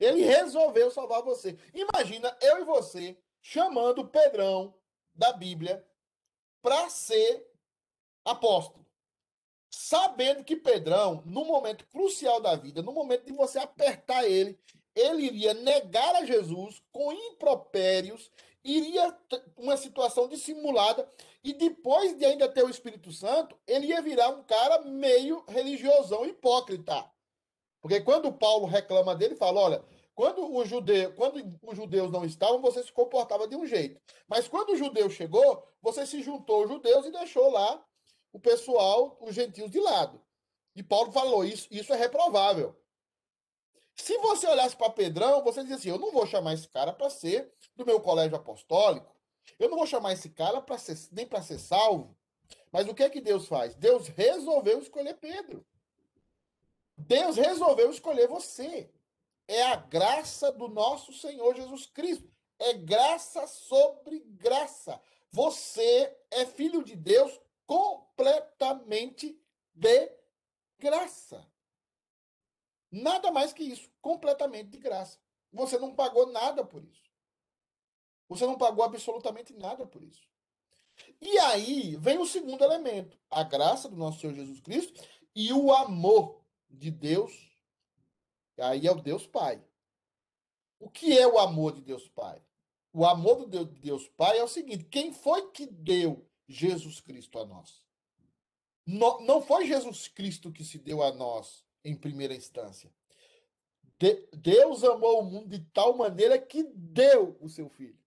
[0.00, 1.58] Ele resolveu salvar você.
[1.74, 4.74] Imagina eu e você chamando o Pedrão
[5.14, 5.86] da Bíblia
[6.62, 7.46] para ser
[8.24, 8.86] apóstolo.
[9.70, 14.58] Sabendo que Pedrão, no momento crucial da vida, no momento de você apertar ele,
[14.96, 18.32] ele iria negar a Jesus com impropérios,
[18.64, 19.16] iria
[19.56, 21.08] uma situação dissimulada
[21.44, 26.26] e depois de ainda ter o Espírito Santo, ele ia virar um cara meio religiosão
[26.26, 27.08] hipócrita.
[27.80, 32.60] Porque quando Paulo reclama dele, fala: olha, quando, o judeu, quando os judeus não estavam,
[32.60, 34.00] você se comportava de um jeito.
[34.26, 37.84] Mas quando o judeu chegou, você se juntou aos judeus e deixou lá
[38.32, 40.20] o pessoal, os gentios de lado.
[40.74, 42.74] E Paulo falou: isso, isso é reprovável.
[43.96, 47.10] Se você olhasse para Pedrão, você dizia assim: eu não vou chamar esse cara para
[47.10, 49.14] ser do meu colégio apostólico,
[49.58, 50.76] eu não vou chamar esse cara para
[51.12, 52.16] nem para ser salvo.
[52.70, 53.74] Mas o que é que Deus faz?
[53.74, 55.64] Deus resolveu escolher Pedro.
[56.96, 58.90] Deus resolveu escolher você.
[59.48, 62.30] É a graça do nosso Senhor Jesus Cristo.
[62.58, 65.00] É graça sobre graça.
[65.30, 69.40] Você é filho de Deus completamente
[69.74, 70.12] de
[70.78, 71.46] graça.
[73.02, 75.18] Nada mais que isso, completamente de graça.
[75.52, 77.10] Você não pagou nada por isso.
[78.28, 80.26] Você não pagou absolutamente nada por isso.
[81.20, 84.98] E aí vem o segundo elemento, a graça do nosso Senhor Jesus Cristo
[85.34, 87.32] e o amor de Deus.
[88.58, 89.62] Aí é o Deus Pai.
[90.78, 92.42] O que é o amor de Deus Pai?
[92.94, 97.44] O amor de Deus Pai é o seguinte: quem foi que deu Jesus Cristo a
[97.44, 97.84] nós?
[98.86, 102.92] Não, foi Jesus Cristo que se deu a nós em primeira instância.
[103.98, 107.98] De, Deus amou o mundo de tal maneira que deu o seu filho.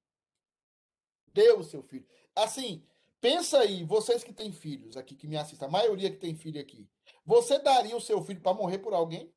[1.34, 2.06] Deu o seu filho.
[2.36, 2.86] Assim,
[3.20, 6.62] pensa aí, vocês que têm filhos aqui, que me assistem, a maioria que tem filho
[6.62, 6.88] aqui.
[7.26, 9.34] Você daria o seu filho para morrer por alguém?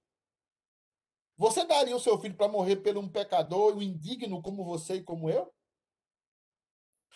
[1.36, 5.02] Você daria o seu filho para morrer por um pecador, um indigno como você e
[5.02, 5.52] como eu?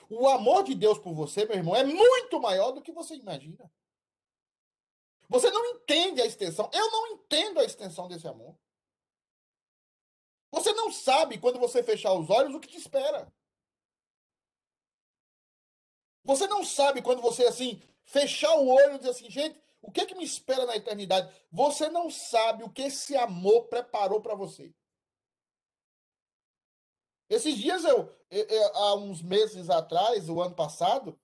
[0.09, 3.71] O amor de Deus por você, meu irmão, é muito maior do que você imagina.
[5.29, 6.71] Você não entende a extensão.
[6.73, 8.57] Eu não entendo a extensão desse amor.
[10.51, 13.33] Você não sabe, quando você fechar os olhos, o que te espera.
[16.25, 20.01] Você não sabe quando você, assim, fechar o olho e dizer assim, gente, o que
[20.01, 21.33] é que me espera na eternidade?
[21.51, 24.75] Você não sabe o que esse amor preparou para você.
[27.29, 31.19] Esses dias eu, eu, eu, há uns meses atrás, o ano passado,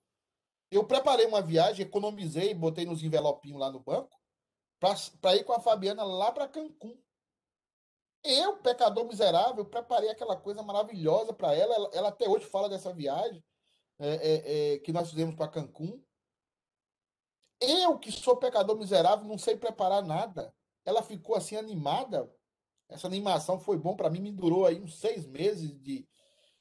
[0.73, 4.19] eu preparei uma viagem, economizei, botei nos envelopinhos lá no banco,
[5.21, 6.99] para ir com a Fabiana lá para Cancún.
[8.25, 11.75] Eu, pecador miserável, preparei aquela coisa maravilhosa para ela.
[11.75, 11.91] ela.
[11.93, 12.09] ela.
[12.09, 13.45] até hoje fala dessa viagem
[13.99, 16.03] é, é, é, que nós fizemos para Cancún.
[17.61, 20.55] Eu, que sou pecador miserável, não sei preparar nada.
[20.87, 22.33] Ela ficou assim animada.
[22.89, 26.09] Essa animação foi bom para mim, me durou aí uns seis meses de,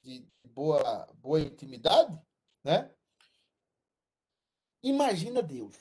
[0.01, 2.21] de boa, boa intimidade,
[2.63, 2.93] né?
[4.83, 5.75] Imagina Deus.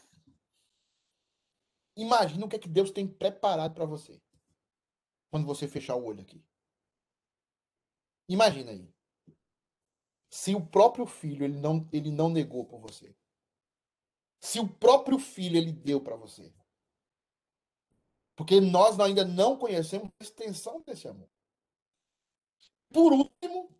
[1.96, 4.20] Imagina o que é que Deus tem preparado para você.
[5.30, 6.42] Quando você fechar o olho aqui.
[8.28, 8.88] Imagina aí.
[10.30, 13.14] Se o próprio filho ele não, ele não negou por você.
[14.40, 16.52] Se o próprio filho ele deu para você.
[18.36, 21.28] Porque nós ainda não conhecemos a extensão desse amor.
[22.92, 23.70] Por último,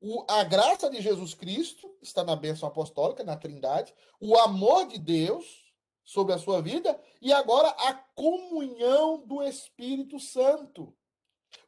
[0.00, 4.98] o, a graça de Jesus Cristo está na bênção apostólica, na Trindade, o amor de
[4.98, 5.66] Deus
[6.04, 10.96] sobre a sua vida e agora a comunhão do Espírito Santo.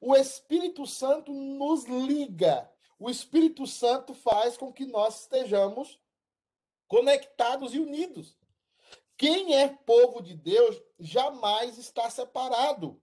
[0.00, 2.70] O Espírito Santo nos liga.
[2.98, 5.98] o Espírito Santo faz com que nós estejamos
[6.86, 8.36] conectados e unidos.
[9.16, 13.00] Quem é povo de Deus jamais está separado.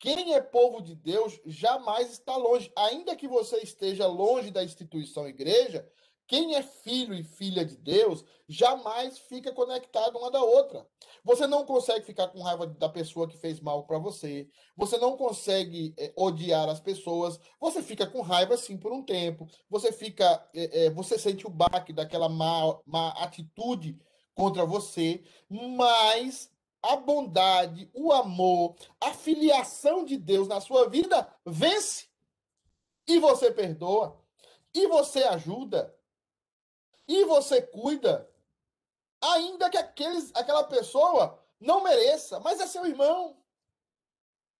[0.00, 2.72] Quem é povo de Deus jamais está longe.
[2.74, 5.86] Ainda que você esteja longe da instituição igreja,
[6.26, 10.86] quem é filho e filha de Deus jamais fica conectado uma da outra.
[11.22, 14.48] Você não consegue ficar com raiva da pessoa que fez mal para você.
[14.74, 17.38] Você não consegue é, odiar as pessoas.
[17.60, 19.46] Você fica com raiva sim por um tempo.
[19.68, 23.98] Você fica, é, é, você sente o baque daquela má, má atitude
[24.34, 26.50] contra você, mas
[26.82, 32.08] a bondade, o amor, a filiação de Deus na sua vida vence.
[33.06, 34.20] E você perdoa,
[34.72, 35.94] e você ajuda,
[37.08, 38.30] e você cuida,
[39.20, 43.36] ainda que aqueles, aquela pessoa não mereça, mas é seu irmão.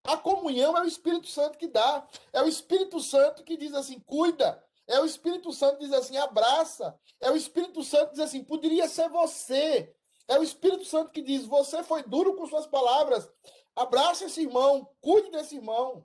[0.04, 2.06] A comunhão é o Espírito Santo que dá.
[2.32, 4.62] É o Espírito Santo que diz assim: cuida.
[4.86, 6.98] É o Espírito Santo que diz assim: abraça.
[7.20, 9.94] É o Espírito Santo que diz assim: poderia ser você.
[10.28, 13.28] É o Espírito Santo que diz: você foi duro com suas palavras.
[13.74, 16.04] Abraça esse irmão, cuide desse irmão.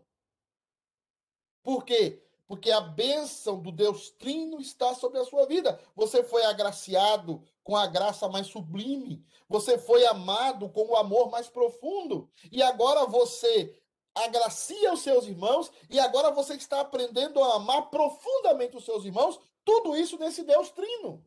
[1.63, 2.25] Por quê?
[2.47, 5.79] porque a bênção do Deus Trino está sobre a sua vida.
[5.95, 11.47] Você foi agraciado com a graça mais sublime, você foi amado com o amor mais
[11.47, 13.75] profundo, e agora você
[14.13, 19.39] agracia os seus irmãos, e agora você está aprendendo a amar profundamente os seus irmãos,
[19.63, 21.25] tudo isso nesse Deus Trino,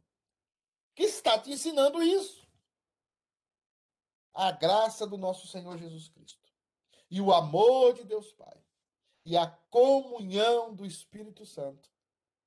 [0.94, 2.37] que está te ensinando isso.
[4.34, 6.52] A graça do nosso Senhor Jesus Cristo
[7.10, 8.62] e o amor de Deus Pai
[9.24, 11.90] e a comunhão do Espírito Santo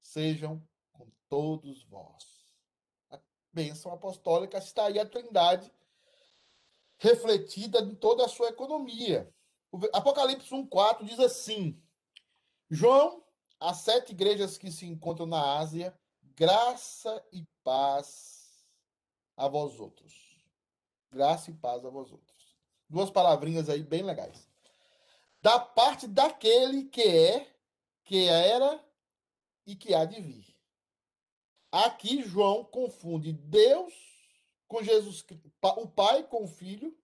[0.02, 2.46] sejam com todos vós.
[3.10, 3.20] A
[3.52, 5.72] bênção apostólica está aí a Trindade
[6.98, 9.34] refletida em toda a sua economia.
[9.72, 11.82] O Apocalipse 1:4 diz assim:
[12.70, 13.24] João,
[13.60, 15.98] as sete igrejas que se encontram na Ásia,
[16.36, 18.66] graça e paz
[19.36, 20.31] a vós outros.
[21.12, 22.56] Graça e paz a vós outros.
[22.90, 24.52] Duas palavrinhas aí bem legais
[25.42, 27.48] da parte daquele que é,
[28.04, 28.84] que era
[29.66, 30.56] e que há de vir.
[31.72, 33.94] Aqui João confunde Deus
[34.68, 35.26] com Jesus,
[35.78, 36.96] o Pai com o Filho.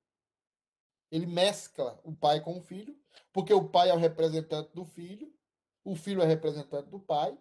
[1.09, 2.97] Ele mescla o Pai com o Filho,
[3.31, 5.33] porque o Pai é o representante do Filho,
[5.83, 7.37] o Filho é representante do Pai.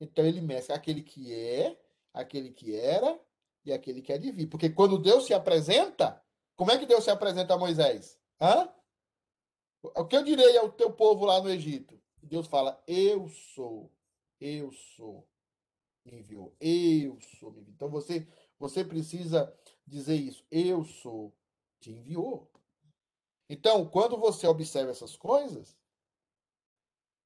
[0.00, 1.78] Então ele mescla aquele que é,
[2.14, 3.20] aquele que era
[3.66, 4.46] e aquele que há de vir.
[4.46, 6.22] Porque quando Deus se apresenta,
[6.54, 8.18] como é que Deus se apresenta a Moisés?
[8.40, 8.72] Hã?
[9.82, 12.00] O que eu direi ao teu povo lá no Egito?
[12.22, 13.92] Deus fala: Eu sou,
[14.40, 15.28] eu sou.
[16.04, 17.52] Me enviou, eu sou.
[17.52, 17.74] Me enviou.
[17.74, 18.26] Então você,
[18.58, 19.52] você precisa
[19.86, 21.34] dizer isso: Eu sou,
[21.80, 22.50] te enviou.
[23.48, 25.76] Então, quando você observa essas coisas,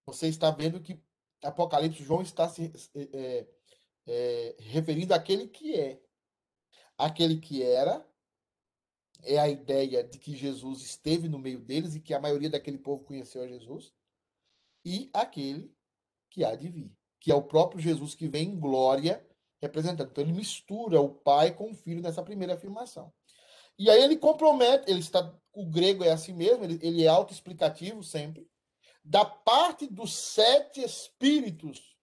[0.05, 1.01] você está vendo que
[1.43, 3.47] Apocalipse João está se é,
[4.07, 6.01] é, referindo àquele que é,
[7.05, 8.07] aquele que era,
[9.23, 12.79] é a ideia de que Jesus esteve no meio deles e que a maioria daquele
[12.79, 13.93] povo conheceu a Jesus,
[14.85, 15.75] e aquele
[16.31, 19.27] que há de vir, que é o próprio Jesus que vem em glória
[19.61, 20.11] representando.
[20.11, 23.13] Então ele mistura o Pai com o Filho nessa primeira afirmação.
[23.79, 28.03] E aí ele compromete, ele está, o grego é assim mesmo, ele, ele é autoexplicativo
[28.03, 28.49] sempre,
[29.05, 31.97] da parte dos sete espíritos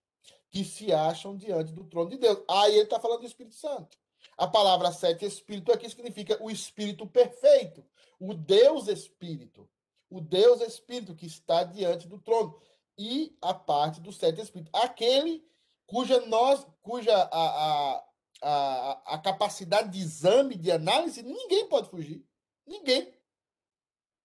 [0.50, 2.44] que se acham diante do trono de Deus.
[2.50, 3.98] Aí ele está falando do Espírito Santo.
[4.38, 7.84] A palavra sete espírito aqui significa o espírito perfeito,
[8.19, 9.67] o Deus espírito,
[10.10, 12.56] o Deus espírito que está diante do trono
[12.97, 15.43] e a parte do sete espírito, aquele
[15.88, 18.06] cuja nós, cuja a, a,
[18.43, 22.23] a, a capacidade de exame, de análise, ninguém pode fugir,
[22.65, 23.12] ninguém.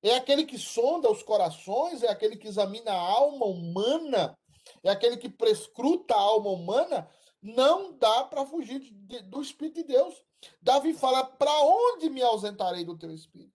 [0.03, 4.37] É aquele que sonda os corações, é aquele que examina a alma humana,
[4.83, 7.09] é aquele que prescruta a alma humana
[7.42, 10.24] não dá para fugir de, do Espírito de Deus.
[10.61, 13.53] Davi fala: para onde me ausentarei do teu Espírito?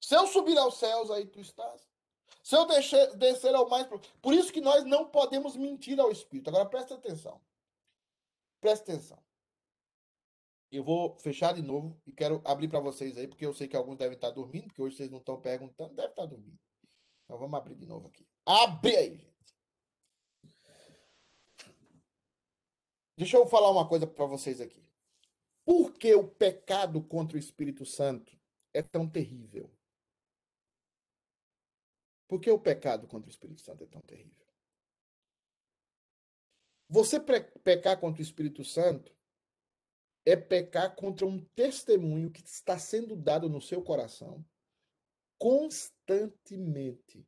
[0.00, 1.88] Se eu subir aos céus, aí tu estás.
[2.42, 3.86] Se eu descer, descer ao mais.
[4.20, 6.48] Por isso que nós não podemos mentir ao Espírito.
[6.50, 7.40] Agora presta atenção.
[8.60, 9.22] Presta atenção.
[10.70, 13.76] Eu vou fechar de novo e quero abrir para vocês aí, porque eu sei que
[13.76, 16.58] alguns devem estar dormindo, porque hoje vocês não estão perguntando, deve estar dormindo.
[17.24, 18.26] Então vamos abrir de novo aqui.
[18.44, 19.33] Abre aí, gente.
[23.16, 24.84] Deixa eu falar uma coisa para vocês aqui.
[25.64, 28.36] Por que o pecado contra o Espírito Santo
[28.72, 29.70] é tão terrível?
[32.28, 34.44] Por que o pecado contra o Espírito Santo é tão terrível?
[36.88, 39.14] Você pecar contra o Espírito Santo
[40.26, 44.44] é pecar contra um testemunho que está sendo dado no seu coração
[45.38, 47.26] constantemente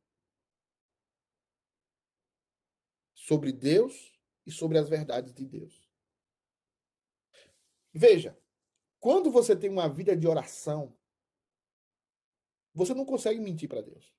[3.13, 4.16] sobre Deus
[4.47, 5.85] e sobre as verdades de Deus.
[7.93, 8.39] Veja,
[8.97, 10.97] quando você tem uma vida de oração,
[12.73, 14.15] você não consegue mentir para Deus.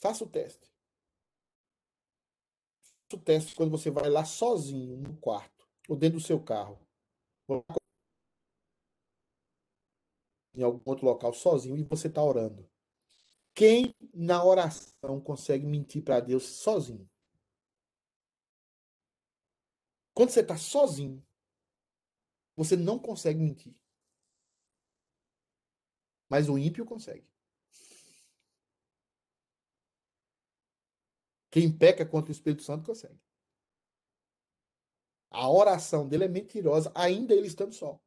[0.00, 0.72] Faça o teste.
[2.80, 6.80] Faça o teste quando você vai lá sozinho no quarto ou dentro do seu carro.
[10.54, 12.68] Em algum outro local sozinho e você está orando.
[13.54, 17.08] Quem na oração consegue mentir para Deus sozinho?
[20.18, 21.24] Quando você está sozinho,
[22.56, 23.72] você não consegue mentir.
[26.28, 27.24] Mas o ímpio consegue.
[31.48, 33.16] Quem peca contra o Espírito Santo consegue.
[35.30, 38.00] A oração dele é mentirosa, ainda ele estando só.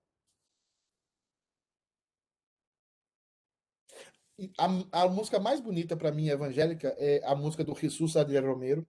[4.58, 8.86] A, a, música mais bonita para mim evangélica é a música do Jesus Adriano Romero,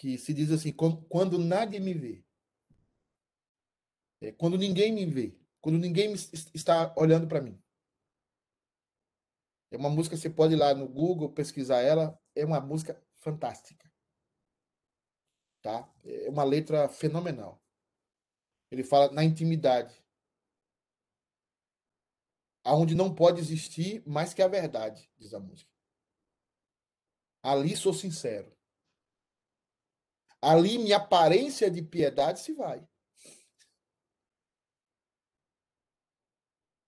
[0.00, 2.24] que se diz assim: quando nadie me vê,
[4.22, 6.14] é, quando ninguém me vê, quando ninguém
[6.54, 7.62] está olhando para mim.
[9.70, 13.92] É uma música, você pode ir lá no Google pesquisar ela, é uma música fantástica.
[15.60, 15.86] Tá?
[16.02, 17.62] É uma letra fenomenal.
[18.70, 20.02] Ele fala na intimidade.
[22.64, 25.70] Aonde não pode existir mais que a verdade, diz a música.
[27.42, 28.59] Ali sou sincero.
[30.42, 32.86] Ali minha aparência de piedade se vai.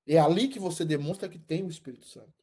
[0.06, 2.42] É ali que você demonstra que tem o Espírito Santo.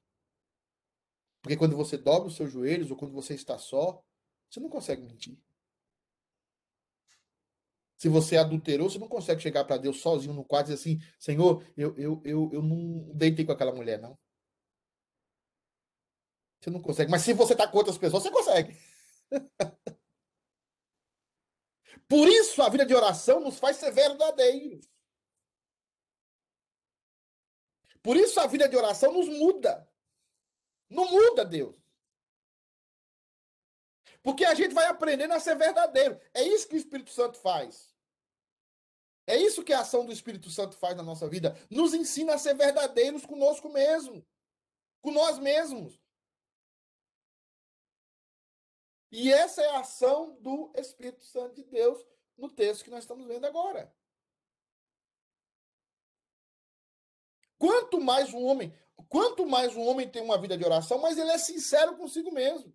[1.41, 4.03] Porque quando você dobra os seus joelhos ou quando você está só,
[4.49, 5.37] você não consegue mentir.
[7.97, 11.05] Se você adulterou, você não consegue chegar para Deus sozinho no quarto e dizer assim:
[11.19, 14.17] Senhor, eu, eu, eu, eu não deitei com aquela mulher, não.
[16.59, 17.11] Você não consegue.
[17.11, 18.77] Mas se você está com outras pessoas, você consegue.
[22.07, 24.89] Por isso a vida de oração nos faz ser verdadeiros.
[28.01, 29.87] Por isso a vida de oração nos muda.
[30.89, 31.75] Não muda Deus.
[34.23, 36.19] Porque a gente vai aprendendo a ser verdadeiro.
[36.33, 37.95] É isso que o Espírito Santo faz.
[39.27, 41.55] É isso que a ação do Espírito Santo faz na nossa vida.
[41.69, 44.25] Nos ensina a ser verdadeiros conosco mesmo.
[45.01, 45.99] Com nós mesmos.
[49.11, 52.05] E essa é a ação do Espírito Santo de Deus
[52.37, 53.93] no texto que nós estamos vendo agora.
[57.57, 58.73] Quanto mais um homem,
[59.09, 62.73] quanto mais um homem tem uma vida de oração, mais ele é sincero consigo mesmo.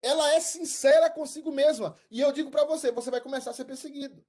[0.00, 1.96] Ela é sincera consigo mesma.
[2.10, 4.24] E eu digo para você, você vai começar a ser perseguido.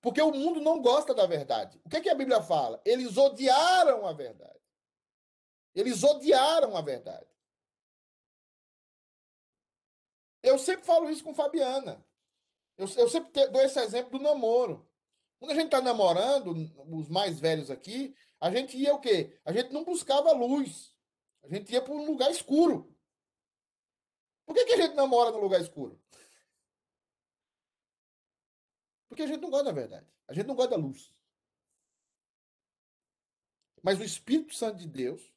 [0.00, 1.80] Porque o mundo não gosta da verdade.
[1.84, 2.80] O que, é que a Bíblia fala?
[2.84, 4.60] Eles odiaram a verdade.
[5.74, 7.35] Eles odiaram a verdade.
[10.46, 12.06] Eu sempre falo isso com Fabiana.
[12.78, 14.88] Eu, eu sempre dou esse exemplo do namoro.
[15.40, 16.54] Quando a gente está namorando,
[16.88, 19.38] os mais velhos aqui, a gente ia o quê?
[19.44, 20.94] A gente não buscava luz.
[21.42, 22.96] A gente ia para um lugar escuro.
[24.44, 26.00] Por que, que a gente namora no lugar escuro?
[29.08, 30.06] Porque a gente não gosta da verdade.
[30.28, 31.12] A gente não gosta da luz.
[33.82, 35.32] Mas o Espírito Santo de Deus,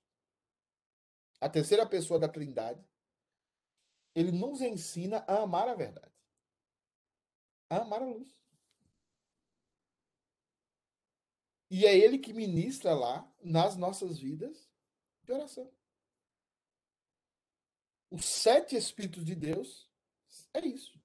[1.42, 2.89] a terceira pessoa da Trindade,
[4.20, 6.14] ele nos ensina a amar a verdade.
[7.70, 8.28] A amar a luz.
[11.72, 14.70] E é ele que ministra lá nas nossas vidas
[15.24, 15.72] de oração.
[18.12, 19.90] Os sete Espíritos de Deus
[20.54, 21.00] é isso.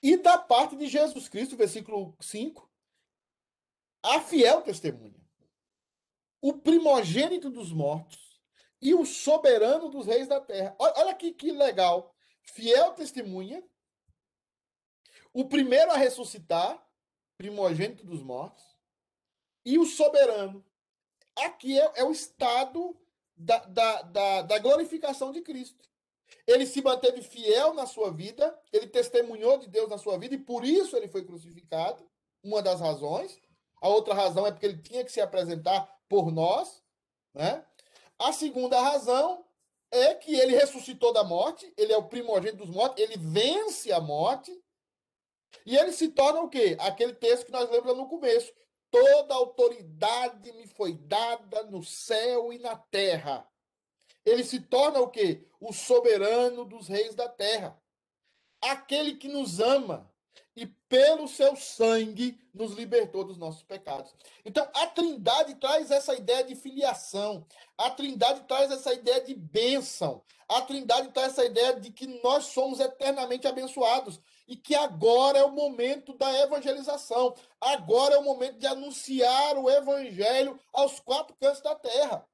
[0.00, 2.70] E da parte de Jesus Cristo, versículo 5,
[4.02, 5.20] a fiel testemunha,
[6.40, 8.29] o primogênito dos mortos
[8.80, 10.74] e o soberano dos reis da terra.
[10.78, 12.14] Olha aqui que legal.
[12.42, 13.62] Fiel testemunha,
[15.32, 16.82] o primeiro a ressuscitar,
[17.36, 18.64] primogênito dos mortos,
[19.64, 20.64] e o soberano.
[21.36, 22.96] Aqui é, é o estado
[23.36, 25.88] da, da, da, da glorificação de Cristo.
[26.46, 30.38] Ele se manteve fiel na sua vida, ele testemunhou de Deus na sua vida e
[30.38, 32.08] por isso ele foi crucificado.
[32.42, 33.38] Uma das razões.
[33.80, 36.82] A outra razão é porque ele tinha que se apresentar por nós.
[37.34, 37.64] Né?
[38.20, 39.46] A segunda razão
[39.90, 43.98] é que ele ressuscitou da morte, ele é o primogênito dos mortos, ele vence a
[43.98, 44.52] morte.
[45.64, 46.76] E ele se torna o quê?
[46.80, 48.52] Aquele texto que nós lembramos no começo.
[48.90, 53.48] Toda autoridade me foi dada no céu e na terra.
[54.22, 55.46] Ele se torna o quê?
[55.58, 57.80] O soberano dos reis da terra.
[58.60, 60.09] Aquele que nos ama
[60.60, 64.14] e pelo seu sangue nos libertou dos nossos pecados.
[64.44, 67.46] Então, a Trindade traz essa ideia de filiação,
[67.78, 72.44] a Trindade traz essa ideia de bênção, a Trindade traz essa ideia de que nós
[72.44, 78.58] somos eternamente abençoados e que agora é o momento da evangelização, agora é o momento
[78.58, 82.28] de anunciar o evangelho aos quatro cantos da terra.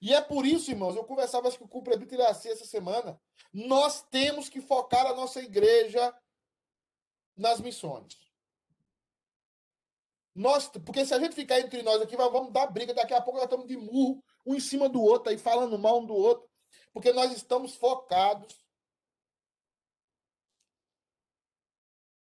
[0.00, 3.20] E é por isso, irmãos, eu conversava com o presbítero Iraci essa semana,
[3.52, 6.14] nós temos que focar a nossa igreja
[7.36, 8.18] nas missões.
[10.34, 13.38] Nós, porque se a gente ficar entre nós aqui, vamos dar briga, daqui a pouco
[13.38, 16.48] nós estamos de murro, um em cima do outro, aí falando mal um do outro,
[16.92, 18.64] porque nós estamos focados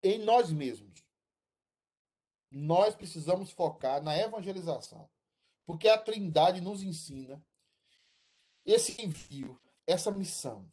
[0.02, 1.04] em nós mesmos.
[2.50, 5.08] Nós precisamos focar na evangelização,
[5.64, 7.44] porque a Trindade nos ensina
[8.64, 10.70] esse envio, essa missão.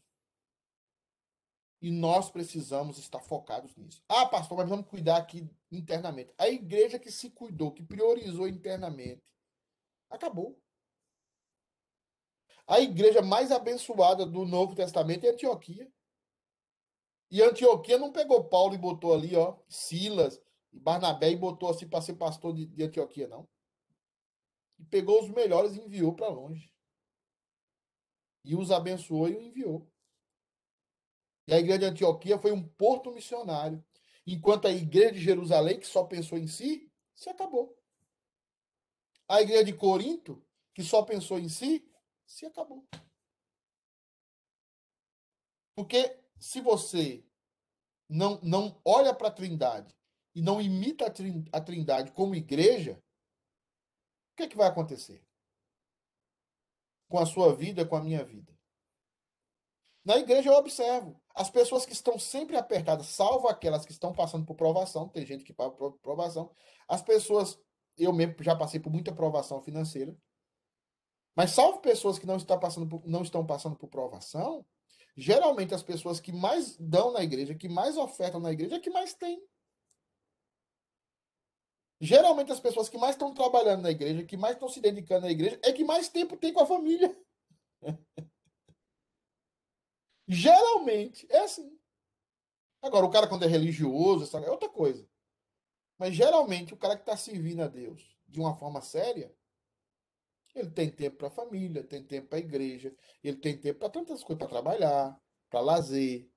[1.81, 4.03] E nós precisamos estar focados nisso.
[4.07, 6.31] Ah, pastor, mas vamos cuidar aqui internamente.
[6.37, 9.23] A igreja que se cuidou, que priorizou internamente,
[10.09, 10.61] acabou.
[12.67, 15.91] A igreja mais abençoada do Novo Testamento é Antioquia.
[17.31, 20.39] E Antioquia não pegou Paulo e botou ali, ó, Silas
[20.71, 23.47] e Barnabé e botou assim para ser pastor de, de Antioquia, não.
[24.77, 26.71] E pegou os melhores e enviou para longe.
[28.43, 29.87] E os abençoou e o enviou.
[31.51, 33.83] E a igreja de Antioquia foi um porto missionário.
[34.25, 37.77] Enquanto a igreja de Jerusalém, que só pensou em si, se acabou.
[39.27, 40.41] A igreja de Corinto,
[40.73, 41.85] que só pensou em si,
[42.25, 42.87] se acabou.
[45.75, 47.21] Porque se você
[48.07, 49.93] não, não olha para a Trindade
[50.33, 51.13] e não imita
[51.51, 52.93] a Trindade como igreja,
[54.31, 55.21] o que, é que vai acontecer?
[57.09, 58.50] Com a sua vida, com a minha vida?
[60.03, 64.45] Na igreja eu observo as pessoas que estão sempre apertadas, salvo aquelas que estão passando
[64.45, 66.51] por provação, tem gente que passa por provação.
[66.87, 67.59] As pessoas,
[67.97, 70.15] eu mesmo já passei por muita provação financeira.
[71.35, 74.65] Mas salvo pessoas que não estão passando por, não estão passando por provação,
[75.15, 78.89] geralmente as pessoas que mais dão na igreja, que mais ofertam na igreja, é que
[78.89, 79.41] mais tem.
[82.01, 85.31] Geralmente as pessoas que mais estão trabalhando na igreja, que mais estão se dedicando na
[85.31, 87.15] igreja, é que mais tempo tem com a família.
[90.33, 91.77] Geralmente é assim.
[92.81, 95.05] Agora, o cara, quando é religioso, é outra coisa.
[95.97, 99.35] Mas geralmente, o cara que está servindo a Deus de uma forma séria,
[100.55, 103.89] ele tem tempo para a família, tem tempo para a igreja, ele tem tempo para
[103.89, 106.29] tantas coisas, para trabalhar, para lazer.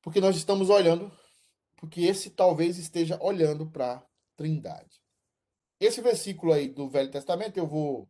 [0.00, 1.10] Porque nós estamos olhando,
[1.74, 5.02] porque esse talvez esteja olhando para a Trindade.
[5.80, 8.08] Esse versículo aí do Velho Testamento eu vou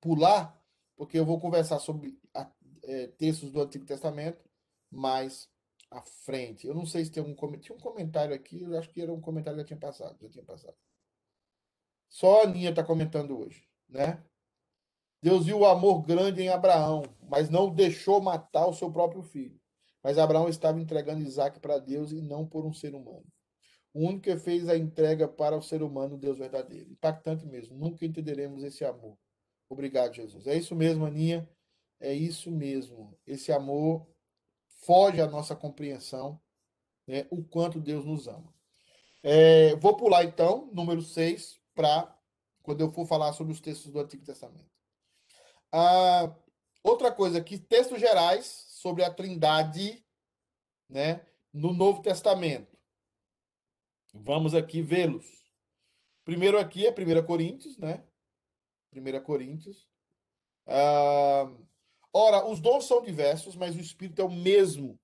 [0.00, 0.60] pular,
[0.96, 2.44] porque eu vou conversar sobre a
[2.82, 4.44] é, textos do Antigo Testamento
[4.90, 5.48] mais
[5.90, 6.66] à frente.
[6.66, 7.64] Eu não sei se tem um comentário.
[7.64, 10.18] Tinha um comentário aqui, eu acho que era um comentário que já tinha passado.
[10.20, 10.76] Já tinha passado.
[12.08, 14.22] Só a Aninha está comentando hoje, né?
[15.22, 19.58] Deus viu o amor grande em Abraão, mas não deixou matar o seu próprio filho.
[20.02, 23.24] Mas Abraão estava entregando Isaac para Deus e não por um ser humano.
[23.94, 26.90] O único que fez a entrega para o ser humano, Deus verdadeiro.
[26.90, 27.76] Impactante mesmo.
[27.76, 29.16] Nunca entenderemos esse amor.
[29.68, 30.46] Obrigado, Jesus.
[30.46, 31.48] É isso mesmo, Aninha.
[32.02, 33.16] É isso mesmo.
[33.24, 34.08] Esse amor
[34.84, 36.42] foge à nossa compreensão,
[37.06, 38.52] né, o quanto Deus nos ama.
[39.22, 42.12] É, vou pular então, número 6, para
[42.60, 44.68] quando eu for falar sobre os textos do Antigo Testamento.
[45.70, 46.36] Ah,
[46.82, 50.04] outra coisa aqui, textos gerais sobre a Trindade
[50.88, 52.76] né, no Novo Testamento.
[54.12, 55.24] Vamos aqui vê-los.
[56.24, 58.04] Primeiro aqui é 1 Coríntios, né?
[58.92, 59.88] 1 Coríntios.
[60.66, 61.48] Ah,
[62.12, 64.98] Ora, os dons são diversos, mas o Espírito é o mesmo.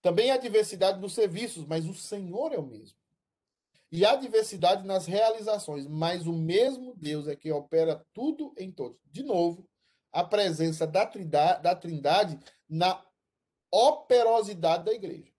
[0.00, 2.96] Também há diversidade nos serviços, mas o Senhor é o mesmo.
[3.90, 8.98] E há diversidade nas realizações, mas o mesmo Deus é que opera tudo em todos.
[9.06, 9.68] De novo,
[10.12, 12.38] a presença da trindade, da trindade
[12.68, 13.04] na
[13.70, 15.32] operosidade da igreja.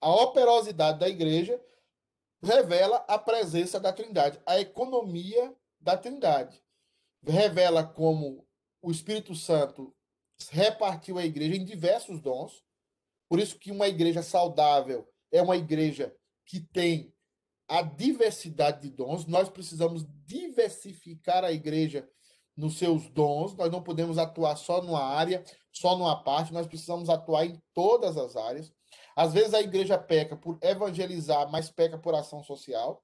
[0.00, 1.60] A operosidade da igreja
[2.42, 6.62] revela a presença da trindade, a economia da trindade.
[7.26, 8.43] Revela como
[8.84, 9.94] o Espírito Santo
[10.50, 12.62] repartiu a igreja em diversos dons.
[13.28, 16.14] Por isso que uma igreja saudável é uma igreja
[16.44, 17.12] que tem
[17.66, 19.26] a diversidade de dons.
[19.26, 22.06] Nós precisamos diversificar a igreja
[22.54, 23.54] nos seus dons.
[23.54, 26.52] Nós não podemos atuar só numa área, só numa parte.
[26.52, 28.70] Nós precisamos atuar em todas as áreas.
[29.16, 33.02] Às vezes a igreja peca por evangelizar, mas peca por ação social.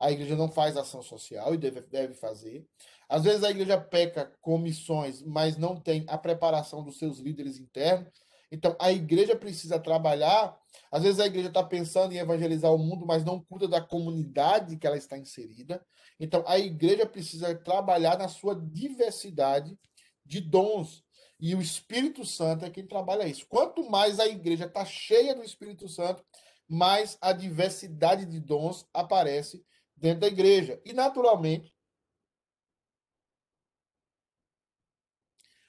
[0.00, 2.66] A igreja não faz ação social e deve, deve fazer.
[3.08, 7.58] Às vezes a igreja peca com missões, mas não tem a preparação dos seus líderes
[7.58, 8.12] internos.
[8.50, 10.56] Então, a igreja precisa trabalhar.
[10.90, 14.76] Às vezes a igreja está pensando em evangelizar o mundo, mas não cuida da comunidade
[14.76, 15.84] que ela está inserida.
[16.20, 19.76] Então, a igreja precisa trabalhar na sua diversidade
[20.24, 21.02] de dons.
[21.40, 23.44] E o Espírito Santo é quem trabalha isso.
[23.48, 26.24] Quanto mais a igreja está cheia do Espírito Santo,
[26.68, 29.62] mais a diversidade de dons aparece
[30.04, 30.82] dentro da igreja.
[30.84, 31.74] E, naturalmente,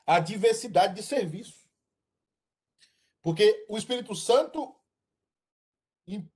[0.05, 1.65] a diversidade de serviço.
[3.21, 4.77] Porque o Espírito Santo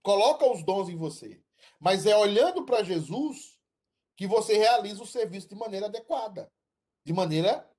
[0.01, 1.43] coloca os dons em você.
[1.77, 3.59] Mas é olhando para Jesus
[4.15, 6.49] que você realiza o serviço de maneira adequada.
[7.03, 7.69] De maneira.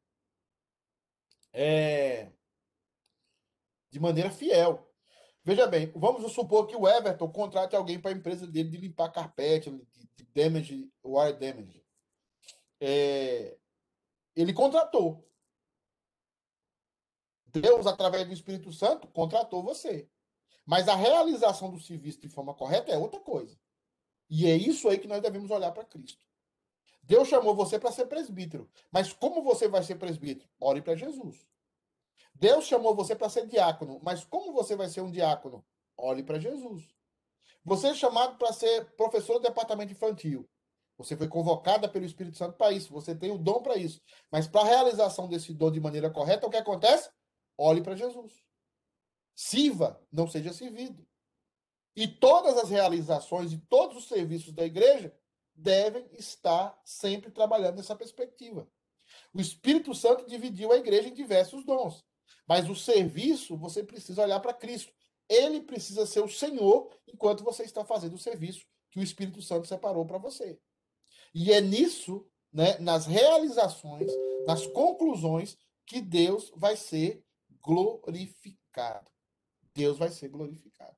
[1.51, 2.31] É,
[3.91, 4.90] de maneira fiel.
[5.43, 9.11] Veja bem, vamos supor que o Everton contrate alguém para a empresa dele de limpar
[9.11, 11.85] carpete, de, damage, wire damage.
[12.81, 13.57] É,
[14.37, 15.27] ele contratou.
[17.47, 20.09] Deus, através do Espírito Santo, contratou você.
[20.65, 23.59] Mas a realização do serviço de forma correta é outra coisa.
[24.29, 26.25] E é isso aí que nós devemos olhar para Cristo.
[27.03, 28.71] Deus chamou você para ser presbítero.
[28.93, 30.49] Mas como você vai ser presbítero?
[30.61, 31.50] Ore para Jesus.
[32.41, 34.01] Deus chamou você para ser diácono.
[34.03, 35.63] Mas como você vai ser um diácono?
[35.95, 36.89] Ore para Jesus.
[37.63, 40.49] Você é chamado para ser professor do departamento infantil.
[40.97, 42.95] Você foi convocada pelo Espírito Santo para isso.
[42.95, 44.01] Você tem o dom para isso.
[44.33, 47.11] Mas para a realização desse dom de maneira correta, o que acontece?
[47.59, 48.33] Olhe para Jesus.
[49.35, 51.07] Sirva, não seja servido.
[51.95, 55.15] E todas as realizações e todos os serviços da igreja
[55.55, 58.67] devem estar sempre trabalhando nessa perspectiva.
[59.35, 62.09] O Espírito Santo dividiu a igreja em diversos dons.
[62.47, 64.93] Mas o serviço, você precisa olhar para Cristo.
[65.29, 69.67] Ele precisa ser o Senhor enquanto você está fazendo o serviço que o Espírito Santo
[69.67, 70.59] separou para você.
[71.33, 74.11] E é nisso, né, nas realizações,
[74.47, 75.57] nas conclusões,
[75.87, 77.25] que Deus vai ser
[77.61, 79.11] glorificado.
[79.75, 80.97] Deus vai ser glorificado.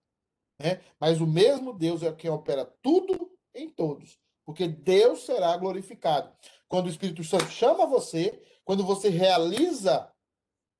[0.59, 0.81] Né?
[0.99, 4.19] Mas o mesmo Deus é quem opera tudo em todos.
[4.45, 6.35] Porque Deus será glorificado.
[6.69, 10.12] Quando o Espírito Santo chama você, quando você realiza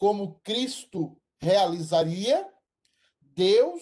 [0.03, 2.53] como Cristo realizaria,
[3.21, 3.81] Deus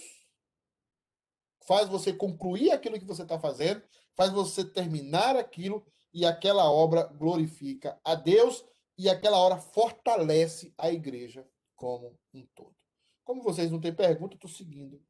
[1.67, 3.83] faz você concluir aquilo que você está fazendo,
[4.15, 8.63] faz você terminar aquilo e aquela obra glorifica a Deus
[8.99, 12.77] e aquela hora fortalece a igreja como um todo.
[13.25, 15.03] Como vocês não têm pergunta, estou seguindo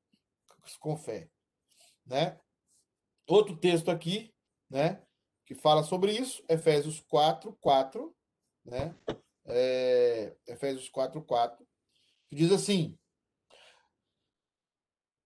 [0.78, 1.28] com fé.
[2.06, 2.38] Né?
[3.26, 4.32] Outro texto aqui,
[4.70, 5.02] né,
[5.44, 8.16] que fala sobre isso, Efésios 4, 4,
[8.64, 8.94] né?
[9.52, 11.66] É, Efésios 4, 4,
[12.28, 12.98] que diz assim: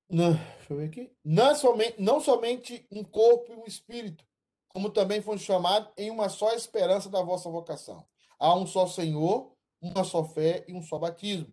[0.09, 1.13] não, deixa eu ver aqui.
[1.25, 4.25] Não somente, não somente um corpo e um espírito,
[4.69, 8.07] como também foi chamado em uma só esperança da vossa vocação.
[8.39, 11.53] Há um só Senhor, uma só fé e um só batismo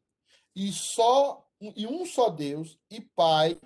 [0.56, 3.60] e só e um só Deus e Pai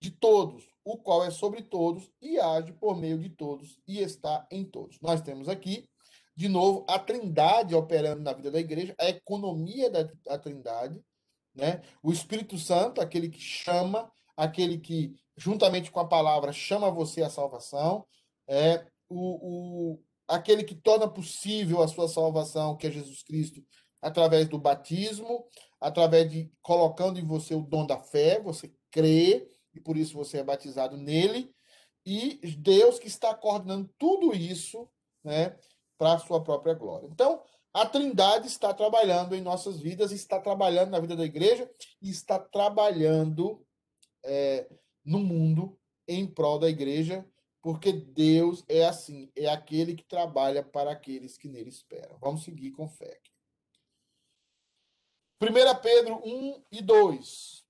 [0.00, 4.46] de todos, o qual é sobre todos e age por meio de todos e está
[4.50, 4.98] em todos.
[5.00, 5.88] Nós temos aqui,
[6.34, 11.02] de novo, a Trindade operando na vida da igreja, a economia da, da Trindade,
[11.54, 11.82] né?
[12.02, 17.30] O Espírito Santo, aquele que chama, aquele que juntamente com a palavra chama você à
[17.30, 18.06] salvação,
[18.48, 23.62] é o, o aquele que torna possível a sua salvação, que é Jesus Cristo,
[24.00, 25.46] através do batismo,
[25.80, 30.38] através de colocando em você o dom da fé, você crê e por isso você
[30.38, 31.54] é batizado nele,
[32.04, 34.88] e Deus que está coordenando tudo isso,
[35.22, 35.56] né,
[36.02, 37.06] para a sua própria glória.
[37.06, 37.40] Então,
[37.72, 42.40] a Trindade está trabalhando em nossas vidas, está trabalhando na vida da igreja e está
[42.40, 43.64] trabalhando
[44.24, 44.68] é,
[45.04, 45.78] no mundo
[46.08, 47.24] em prol da igreja,
[47.60, 52.18] porque Deus é assim, é aquele que trabalha para aqueles que nele esperam.
[52.20, 53.20] Vamos seguir com fé.
[55.40, 55.46] 1
[55.80, 57.64] Pedro 1 e 2.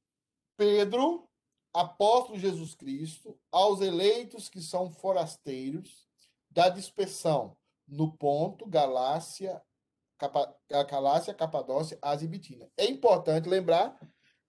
[0.57, 1.29] Pedro,
[1.75, 6.09] apóstolo Jesus Cristo, aos eleitos que são forasteiros
[6.51, 7.55] da dispersão
[7.93, 9.61] no ponto, Galácia,
[10.19, 12.71] Capa, Galácia, Capadócia, Ásia e Bitina.
[12.77, 13.97] É importante lembrar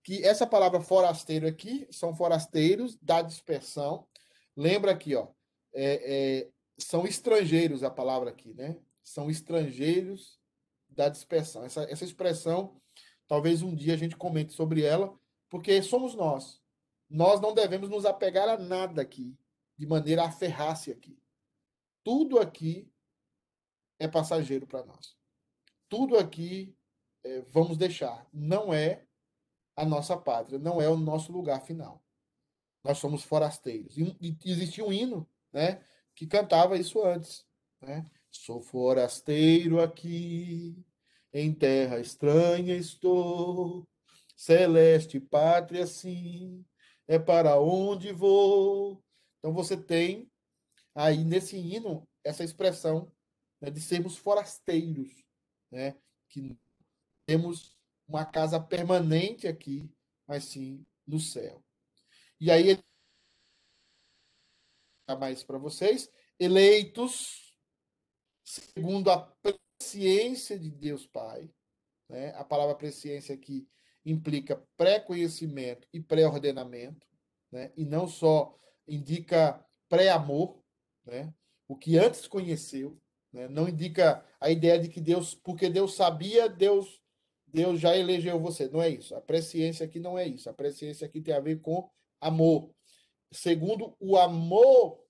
[0.03, 4.07] que essa palavra forasteiro aqui são forasteiros da dispersão.
[4.55, 5.27] Lembra aqui, ó,
[5.73, 8.77] é, é, são estrangeiros a palavra aqui, né?
[9.03, 10.39] São estrangeiros
[10.87, 11.65] da dispersão.
[11.65, 12.79] Essa, essa expressão
[13.27, 15.11] Talvez um dia a gente comente sobre ela,
[15.49, 16.61] porque somos nós.
[17.09, 19.35] Nós não devemos nos apegar a nada aqui,
[19.77, 21.17] de maneira a aferrar-se aqui.
[22.03, 22.87] Tudo aqui
[24.03, 25.15] é passageiro para nós.
[25.87, 26.75] Tudo aqui
[27.23, 28.27] é, vamos deixar.
[28.33, 29.05] Não é
[29.75, 32.03] a nossa pátria, não é o nosso lugar final.
[32.83, 33.97] Nós somos forasteiros.
[33.97, 35.83] E, e existia um hino né,
[36.13, 37.45] que cantava isso antes.
[37.81, 38.05] Né?
[38.29, 40.85] Sou forasteiro aqui,
[41.31, 43.87] em terra estranha estou,
[44.35, 46.65] celeste pátria, sim,
[47.07, 49.01] é para onde vou.
[49.39, 50.29] Então você tem
[50.93, 53.09] aí nesse hino essa expressão
[53.63, 55.25] né, de sermos forasteiros,
[55.71, 55.95] né?
[56.27, 56.59] Que
[57.25, 59.89] temos uma casa permanente aqui,
[60.27, 61.63] mas sim no céu.
[62.41, 62.83] E aí ele
[65.17, 66.09] mais para vocês,
[66.39, 67.57] eleitos
[68.43, 69.21] segundo a
[69.77, 71.49] presciência de Deus Pai,
[72.09, 72.33] né?
[72.35, 73.65] A palavra presciência aqui
[74.05, 77.07] implica pré-conhecimento e pré-ordenamento,
[77.49, 77.71] né?
[77.77, 80.61] E não só indica pré-amor,
[81.05, 81.33] né?
[81.65, 83.01] O que antes conheceu,
[83.33, 83.47] né?
[83.47, 87.01] Não indica a ideia de que Deus, porque Deus sabia, Deus
[87.47, 88.67] Deus já elegeu você.
[88.67, 89.13] Não é isso.
[89.15, 90.49] A presciência aqui não é isso.
[90.49, 91.87] A presciência aqui tem a ver com
[92.19, 92.73] amor.
[93.31, 95.03] Segundo o amor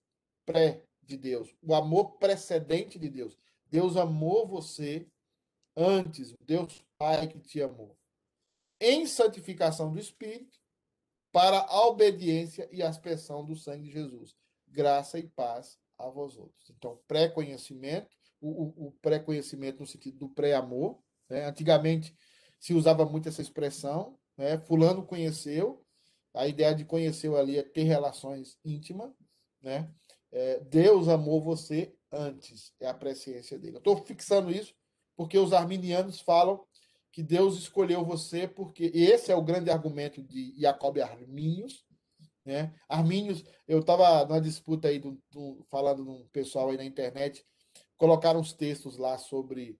[0.45, 3.37] pré de Deus, o amor precedente de Deus.
[3.69, 5.07] Deus amou você
[5.75, 7.97] antes, Deus Pai que te amou.
[8.79, 10.59] Em santificação do Espírito,
[11.31, 14.35] para a obediência e aspersão do sangue de Jesus.
[14.67, 16.69] Graça e paz a vós outros.
[16.69, 18.07] Então, pré-conhecimento,
[18.41, 20.99] o, o pré-conhecimento no sentido do pré-amor.
[21.29, 21.45] Né?
[21.45, 22.15] Antigamente
[22.59, 24.57] se usava muito essa expressão, né?
[24.57, 25.85] Fulano conheceu,
[26.33, 29.11] a ideia de conheceu ali é ter relações íntimas,
[29.61, 29.91] né?
[30.31, 33.77] É, Deus amou você antes, é a presciência dele.
[33.77, 34.73] Estou fixando isso
[35.15, 36.65] porque os arminianos falam
[37.11, 41.85] que Deus escolheu você porque esse é o grande argumento de Jacob Arminius,
[42.45, 42.73] né?
[42.89, 47.45] Arminius, eu estava numa disputa aí do, do, falando com pessoal aí na internet,
[47.97, 49.79] colocaram uns textos lá sobre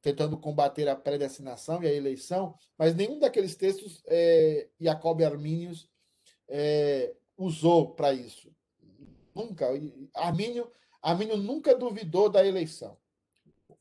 [0.00, 5.88] tentando combater a predestinação e a eleição, mas nenhum daqueles textos é, Jacob Arminius
[6.48, 8.50] é, usou para isso.
[9.34, 9.66] Nunca.
[10.14, 10.70] Armínio,
[11.02, 12.96] Armínio nunca duvidou da eleição.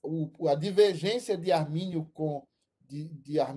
[0.02, 2.46] O, a divergência de Armínio com
[2.82, 3.56] de, de, Ar,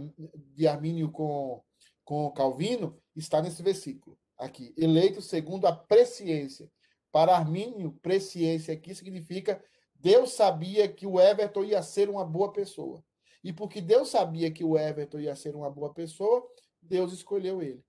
[0.54, 1.62] de Armínio com,
[2.04, 4.74] com Calvino está nesse versículo aqui.
[4.76, 6.70] Eleito segundo a presciência.
[7.10, 9.62] Para Armínio, presciência aqui significa
[9.94, 13.04] Deus sabia que o Everton ia ser uma boa pessoa.
[13.44, 16.46] E porque Deus sabia que o Everton ia ser uma boa pessoa,
[16.80, 17.84] Deus escolheu ele.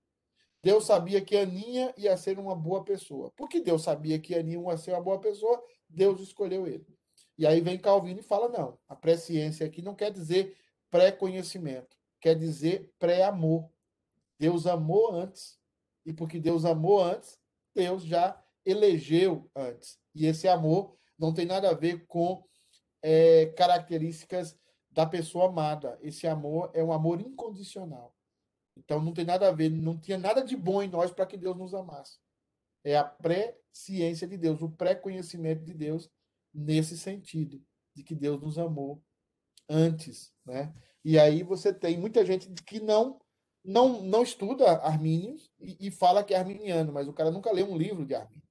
[0.62, 3.30] Deus sabia que a Aninha ia ser uma boa pessoa.
[3.36, 6.86] Porque Deus sabia que a Aninha ia ser uma boa pessoa, Deus escolheu ele.
[7.36, 10.56] E aí vem Calvino e fala: não, a presciência aqui não quer dizer
[10.90, 13.68] pré-conhecimento, quer dizer pré-amor.
[14.38, 15.58] Deus amou antes.
[16.04, 17.38] E porque Deus amou antes,
[17.74, 19.98] Deus já elegeu antes.
[20.14, 22.44] E esse amor não tem nada a ver com
[23.02, 24.58] é, características
[24.90, 25.98] da pessoa amada.
[26.00, 28.14] Esse amor é um amor incondicional.
[28.76, 31.36] Então não tem nada a ver, não tinha nada de bom em nós para que
[31.36, 32.18] Deus nos amasse.
[32.82, 36.10] É a pré-ciência de Deus, o pré-conhecimento de Deus
[36.52, 37.62] nesse sentido,
[37.94, 39.02] de que Deus nos amou
[39.68, 40.74] antes, né?
[41.04, 43.20] E aí você tem muita gente que não
[43.64, 47.70] não não estuda Armínios e, e fala que é arminiano, mas o cara nunca leu
[47.70, 48.46] um livro de Armínio.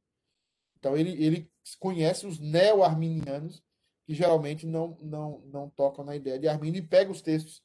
[0.78, 3.64] Então ele, ele conhece os neo-arminianos,
[4.06, 7.64] que geralmente não, não, não tocam na ideia de Armínio e pega os textos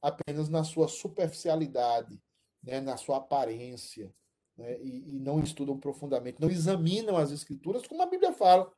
[0.00, 2.20] apenas na sua superficialidade,
[2.62, 4.14] né, na sua aparência,
[4.56, 8.72] né, e, e não estudam profundamente, não examinam as escrituras, como a Bíblia fala,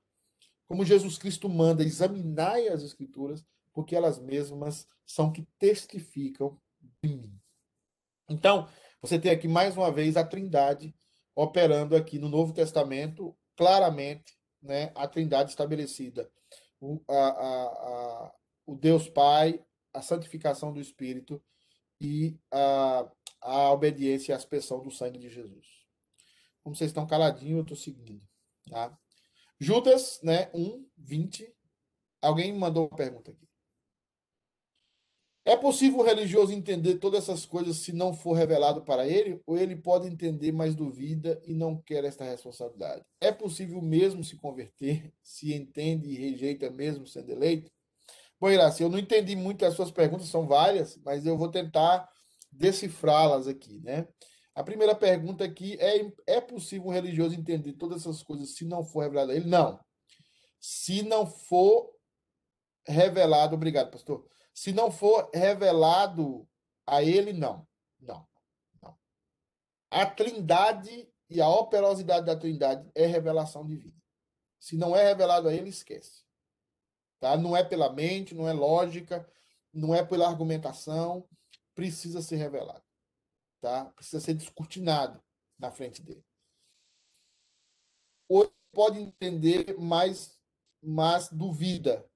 [0.66, 3.44] como Jesus Cristo manda, examinai as escrituras,
[3.74, 7.41] porque elas mesmas são que testificam de mim.
[8.28, 8.68] Então,
[9.00, 10.94] você tem aqui mais uma vez a Trindade
[11.34, 16.30] operando aqui no Novo Testamento, claramente né, a trindade estabelecida.
[16.80, 18.32] O, a, a, a,
[18.66, 19.60] o Deus Pai,
[19.92, 21.42] a santificação do Espírito
[22.00, 23.10] e a,
[23.40, 25.66] a obediência e a aspersão do sangue de Jesus.
[26.62, 28.22] Como vocês estão caladinhos, eu estou seguindo.
[28.68, 28.96] Tá?
[29.58, 31.52] Judas, né, 1, 20.
[32.20, 33.48] Alguém mandou uma pergunta aqui.
[35.44, 39.40] É possível o religioso entender todas essas coisas se não for revelado para ele?
[39.44, 43.04] Ou ele pode entender, mas duvida e não quer esta responsabilidade?
[43.20, 47.72] É possível mesmo se converter, se entende e rejeita mesmo sendo eleito?
[48.40, 52.08] Bom, Iraci, eu não entendi muito as suas perguntas, são várias, mas eu vou tentar
[52.50, 54.06] decifrá-las aqui, né?
[54.54, 58.84] A primeira pergunta aqui é: é possível um religioso entender todas essas coisas se não
[58.84, 59.48] for revelado a ele?
[59.48, 59.80] Não.
[60.60, 61.90] Se não for
[62.86, 64.24] revelado, obrigado, pastor
[64.54, 66.48] se não for revelado
[66.86, 67.66] a ele, não.
[67.98, 68.26] Não.
[68.80, 68.98] não.
[69.90, 74.00] A trindade e a operosidade da trindade é revelação divina.
[74.60, 76.24] Se não é revelado a ele, esquece.
[77.18, 77.36] Tá?
[77.36, 79.28] Não é pela mente, não é lógica,
[79.72, 81.26] não é pela argumentação,
[81.74, 82.84] precisa ser revelado.
[83.60, 83.86] Tá?
[83.86, 85.22] Precisa ser descortinado
[85.58, 86.24] na frente dele.
[88.28, 90.38] Ou pode entender, mas,
[90.82, 92.08] mas duvida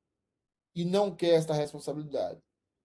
[0.77, 2.39] e não quer esta responsabilidade.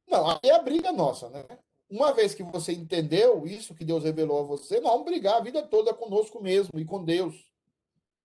[0.07, 1.45] Não, aí é a briga nossa, né?
[1.91, 5.43] uma vez que você entendeu isso que Deus revelou a você, nós vamos brigar a
[5.43, 7.35] vida toda conosco mesmo e com Deus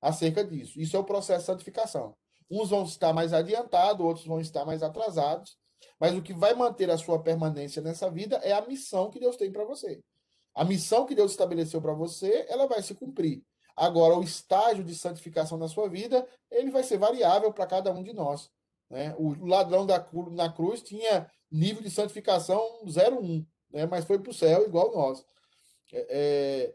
[0.01, 0.81] acerca disso.
[0.81, 2.15] Isso é o processo de santificação.
[2.49, 5.59] Uns vão estar mais adiantados, outros vão estar mais atrasados,
[5.99, 9.37] mas o que vai manter a sua permanência nessa vida é a missão que Deus
[9.37, 10.01] tem para você.
[10.55, 13.43] A missão que Deus estabeleceu para você, ela vai se cumprir.
[13.75, 18.03] Agora, o estágio de santificação na sua vida, ele vai ser variável para cada um
[18.03, 18.49] de nós.
[18.91, 19.15] Né?
[19.19, 23.87] O ladrão da, na cruz tinha nível de santificação 0,1 né?
[23.87, 25.25] mas foi para o céu igual nós.
[25.93, 26.75] É, é,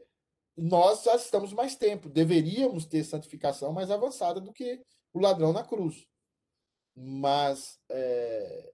[0.58, 4.82] nós já estamos mais tempo, deveríamos ter santificação mais avançada do que
[5.14, 6.08] o ladrão na cruz.
[6.96, 8.72] Mas é,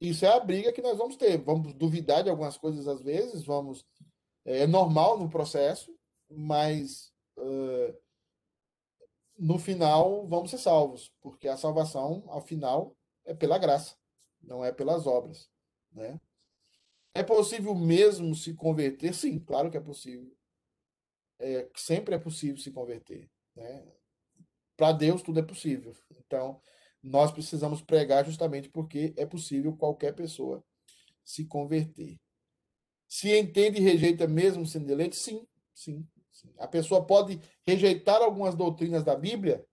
[0.00, 1.38] isso é a briga que nós vamos ter.
[1.38, 3.84] Vamos duvidar de algumas coisas às vezes, vamos
[4.44, 5.94] é, é normal no processo,
[6.30, 8.03] mas uh,
[9.38, 13.96] no final vamos ser salvos, porque a salvação, ao final, é pela graça,
[14.42, 15.50] não é pelas obras,
[15.92, 16.20] né?
[17.14, 19.14] É possível mesmo se converter?
[19.14, 20.36] Sim, claro que é possível.
[21.38, 23.30] É, sempre é possível se converter.
[23.54, 23.86] Né?
[24.76, 25.94] Para Deus tudo é possível.
[26.18, 26.60] Então,
[27.02, 30.64] nós precisamos pregar justamente porque é possível qualquer pessoa
[31.24, 32.20] se converter.
[33.08, 35.14] Se entende e rejeita mesmo sendo eleito?
[35.14, 36.13] Sim, sim, sim.
[36.58, 39.64] A pessoa pode rejeitar algumas doutrinas da Bíblia,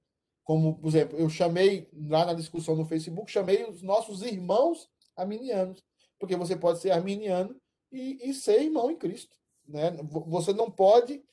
[0.43, 5.83] como, por exemplo, eu chamei lá na discussão no Facebook, chamei os nossos irmãos arminianos
[6.21, 7.59] porque você pode ser arminiano
[7.91, 9.35] e, e ser irmão em Cristo.
[9.67, 9.91] Né?
[10.27, 11.23] Você não pode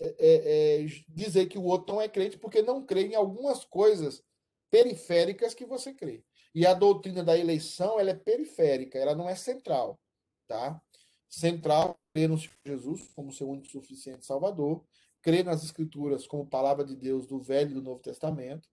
[0.00, 3.64] é, é, é, dizer que o outro não é crente porque não crê em algumas
[3.64, 4.22] coisas
[4.70, 6.22] periféricas que você crê.
[6.54, 9.98] E a doutrina da eleição ela é periférica, ela não é central.
[10.46, 10.80] Tá?
[11.30, 14.84] Central, crer no Senhor Jesus como seu único suficiente Salvador,
[15.22, 18.68] crer nas Escrituras como palavra de Deus do Velho e do Novo Testamento,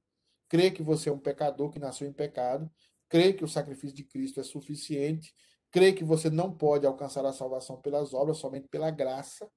[0.50, 2.70] crer que você é um pecador que nasceu em pecado,
[3.08, 5.34] crê que o sacrifício de Cristo é suficiente,
[5.72, 9.50] crê que você não pode alcançar a salvação pelas obras, somente pela graça.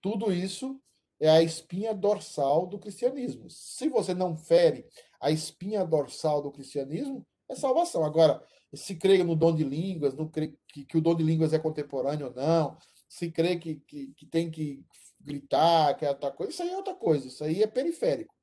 [0.00, 0.80] Tudo isso
[1.20, 3.48] é a espinha dorsal do cristianismo.
[3.48, 4.86] Se você não fere
[5.20, 8.04] a espinha dorsal do cristianismo, é salvação.
[8.04, 8.42] Agora,
[8.76, 11.58] se crê no dom de línguas, no crê que, que o dom de línguas é
[11.58, 12.76] contemporâneo ou não,
[13.08, 14.84] se crê que, que, que tem que
[15.20, 18.34] gritar, que é outra coisa, isso aí é outra coisa, isso aí é periférico.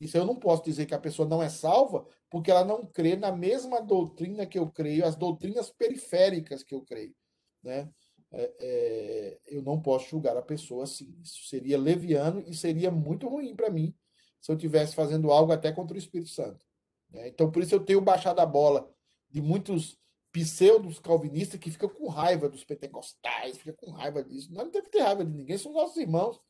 [0.00, 3.16] Isso eu não posso dizer que a pessoa não é salva porque ela não crê
[3.16, 7.14] na mesma doutrina que eu creio, as doutrinas periféricas que eu creio.
[7.62, 7.90] Né?
[8.32, 11.14] É, é, eu não posso julgar a pessoa assim.
[11.22, 13.94] Isso seria leviano e seria muito ruim para mim
[14.40, 16.64] se eu estivesse fazendo algo até contra o Espírito Santo.
[17.10, 17.28] Né?
[17.28, 18.90] Então, por isso eu tenho baixado a bola
[19.30, 19.98] de muitos
[20.32, 24.52] pseudos calvinistas que ficam com raiva dos pentecostais, ficam com raiva disso.
[24.52, 26.40] Nós não temos ter raiva de ninguém, são nossos irmãos.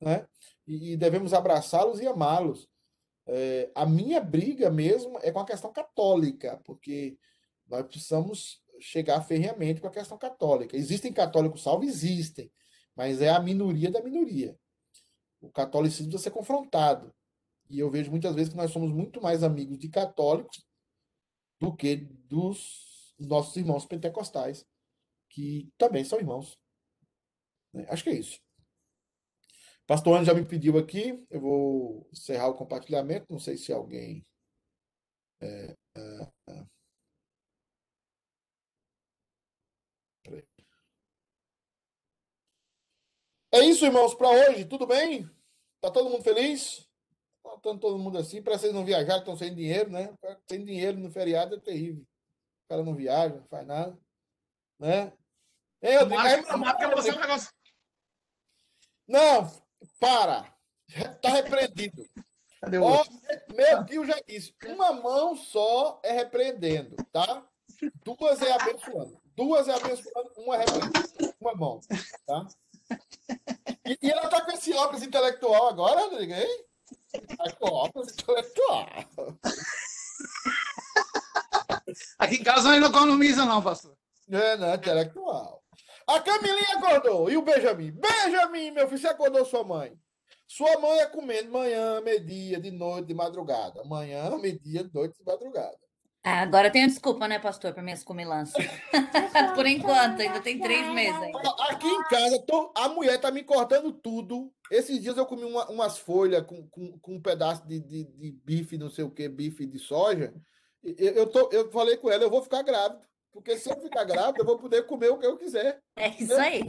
[0.00, 0.26] Né?
[0.66, 2.68] E, e devemos abraçá-los e amá-los.
[3.26, 7.16] É, a minha briga mesmo é com a questão católica, porque
[7.68, 10.76] nós precisamos chegar ferreamente com a questão católica.
[10.76, 11.86] Existem católicos salvos?
[11.86, 12.50] Existem,
[12.96, 14.58] mas é a minoria da minoria.
[15.40, 17.14] O catolicismo precisa ser confrontado.
[17.70, 20.64] E eu vejo muitas vezes que nós somos muito mais amigos de católicos
[21.62, 24.66] do que dos nossos irmãos pentecostais,
[25.30, 26.58] que também são irmãos.
[27.72, 27.86] Né?
[27.88, 28.40] Acho que é isso.
[29.86, 34.26] Pastor Ana já me pediu aqui, eu vou encerrar o compartilhamento, não sei se alguém.
[35.40, 36.66] É, é, é.
[43.54, 44.64] é isso, irmãos, para hoje.
[44.64, 45.30] Tudo bem?
[45.80, 46.91] Tá todo mundo feliz?
[47.60, 48.42] Tá todo mundo assim.
[48.42, 50.12] Para vocês não viajarem, estão sem dinheiro, né?
[50.48, 52.02] Sem dinheiro no feriado é terrível.
[52.02, 53.98] O cara não viaja, não faz nada.
[54.78, 55.12] Né?
[55.80, 57.52] Você é um negócio.
[59.06, 59.50] Não,
[59.98, 60.52] para!
[60.88, 62.04] Está repreendido.
[62.60, 63.04] Cadê o Ó,
[63.54, 67.46] meu tio já disse: uma mão só é repreendendo, tá?
[68.04, 69.20] Duas é abençoando.
[69.34, 71.34] Duas é abençoando, uma é repreendendo.
[71.40, 71.80] Uma mão,
[72.24, 72.46] tá?
[73.84, 76.64] E, e ela tá com esse óculos intelectual agora, Rodrigo, hein?
[82.18, 83.94] Aqui em casa não economiza, não, pastor.
[84.30, 85.62] É, não, intelectual.
[86.06, 87.30] A Camilinha acordou.
[87.30, 87.92] E o Benjamin?
[87.92, 89.92] Benjamin, meu filho, você acordou sua mãe.
[90.48, 93.82] Sua mãe é comendo manhã, meio-dia, de noite, de madrugada.
[93.84, 95.78] Manhã, meio-dia, de noite, de madrugada.
[96.24, 98.64] Ah, agora tenho desculpa, né, pastor, para minhas comilanças.
[99.56, 101.38] Por enquanto, ainda tem três meses ainda.
[101.68, 104.52] Aqui em casa, tô, a mulher tá me cortando tudo.
[104.70, 108.30] Esses dias eu comi uma, umas folhas com, com, com, um pedaço de, de, de,
[108.44, 110.32] bife, não sei o que, bife de soja.
[110.84, 113.04] Eu, eu, tô, eu falei com ela, eu vou ficar grávido.
[113.32, 115.80] Porque se eu ficar grávida, eu vou poder comer o que eu quiser.
[115.96, 116.60] É isso aí.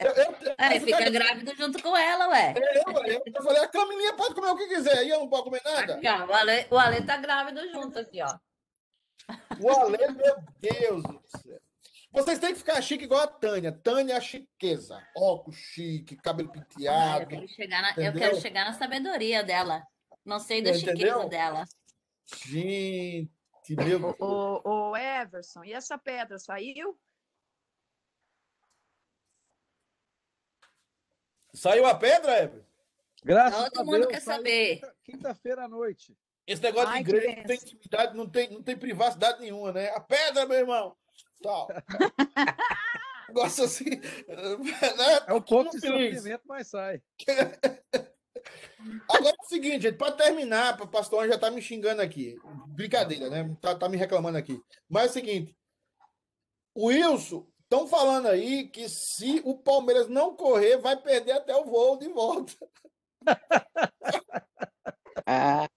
[0.00, 1.10] Eu, eu, eu, aí fica ficar...
[1.10, 2.54] grávido junto com ela, ué.
[2.56, 5.44] É, eu, eu, falei, a Camilinha pode comer o que quiser, e eu não posso
[5.44, 6.00] comer nada?
[6.26, 8.38] O, Ale, o Ale tá grávido junto aqui, ó.
[9.60, 11.58] O Ale, meu Deus do céu.
[12.10, 13.70] Vocês têm que ficar chique igual a Tânia.
[13.70, 15.02] Tânia é a chiqueza.
[15.16, 17.26] Óculos chique, cabelo Ah, eu, penteado.
[17.26, 19.82] quero chegar na, eu quero chegar na sabedoria dela.
[20.24, 20.96] Não sei da Entendeu?
[20.96, 21.64] chiqueza dela.
[22.46, 23.30] Gente,
[23.76, 24.16] meu Deus.
[24.20, 26.98] Ô, ô, Everson, e essa pedra saiu?
[31.54, 32.64] Saiu a pedra, Ever?
[33.24, 34.74] Graças Todo a mundo Deus, quer saber.
[34.76, 36.16] quinta- Quinta-feira à noite.
[36.46, 39.72] Esse negócio Ai, de que igreja não tem intimidade, não tem, não tem privacidade nenhuma,
[39.72, 39.90] né?
[39.90, 40.96] A pedra, meu irmão.
[41.42, 41.68] Tal.
[43.28, 43.84] Negócio assim.
[44.96, 45.24] Né?
[45.26, 47.02] É um pouco de sofrimento, mas sai.
[49.08, 52.36] Agora é o seguinte, gente, para terminar, o pastor Anjo já tá me xingando aqui.
[52.68, 53.56] Brincadeira, né?
[53.60, 54.60] Tá, tá me reclamando aqui.
[54.88, 55.56] Mas é o seguinte:
[56.74, 61.64] o Wilson, estão falando aí que se o Palmeiras não correr, vai perder até o
[61.64, 62.54] voo de volta.
[65.30, 65.68] Ah,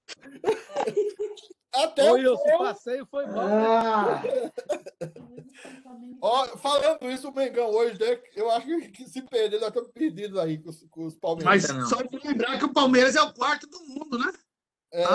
[1.74, 2.60] Até Ô, o Wilson, o voo.
[2.60, 3.48] passeio foi bom.
[3.48, 4.52] né?
[6.22, 8.20] Ó, falando isso, o Mengão hoje, né?
[8.36, 11.70] Eu acho que se perder, nós estamos perdidos aí com os, com os Palmeiras.
[11.70, 14.32] Mas só de lembrar que o Palmeiras é o quarto do mundo, né?
[14.94, 15.06] É,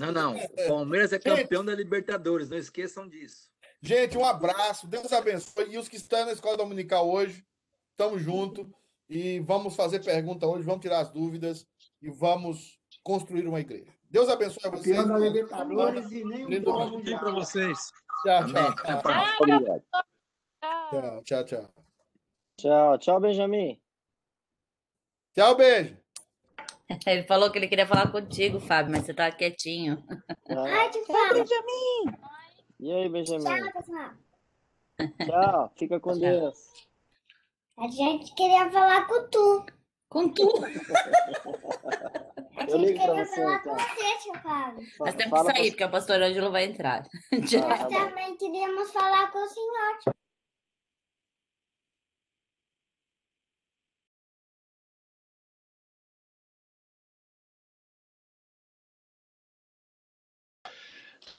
[0.00, 0.34] Não, não.
[0.66, 3.50] O Palmeiras é campeão da Libertadores, não esqueçam disso.
[3.80, 5.70] Gente, um abraço, Deus abençoe.
[5.70, 7.44] E os que estão na escola dominical hoje,
[7.90, 8.66] estamos juntos
[9.08, 11.66] e vamos fazer pergunta hoje, vamos tirar as dúvidas
[12.00, 13.92] e vamos construir uma igreja.
[14.12, 14.96] Deus abençoe vocês.
[14.96, 17.78] Campeão da Libertadores e nem um dia para vocês.
[18.22, 19.02] Tchau, tchau, tchau,
[20.90, 21.74] tchau, tchau, tchau.
[22.58, 23.80] Tchau, tchau, Benjamin.
[25.34, 25.96] Tchau, beijo.
[27.06, 29.96] Ele falou que ele queria falar contigo, Fábio, mas você tá quietinho.
[30.44, 30.62] Tchau.
[30.62, 32.18] Ô, Benjamin!
[32.80, 33.44] E aí, Benjamin?
[33.44, 34.10] Tchau, pessoal.
[35.24, 36.58] Tchau, fica com Deus.
[37.78, 39.64] A gente queria falar com tu.
[40.12, 40.42] Com tu.
[42.56, 43.76] A Eu gente ligo pra queria você, falar então.
[43.76, 44.86] com você, Fábio.
[45.00, 47.02] Nós temos que sair, porque o pastor Ângelo vai entrar.
[47.02, 47.08] Ah,
[47.40, 47.50] Nós
[47.80, 47.90] tá bom.
[47.90, 49.98] também queríamos falar com o senhor.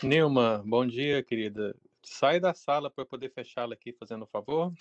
[0.02, 1.76] Nilma, bom dia, querida.
[2.04, 4.74] Sai da sala para eu poder fechá-la aqui, fazendo um favor.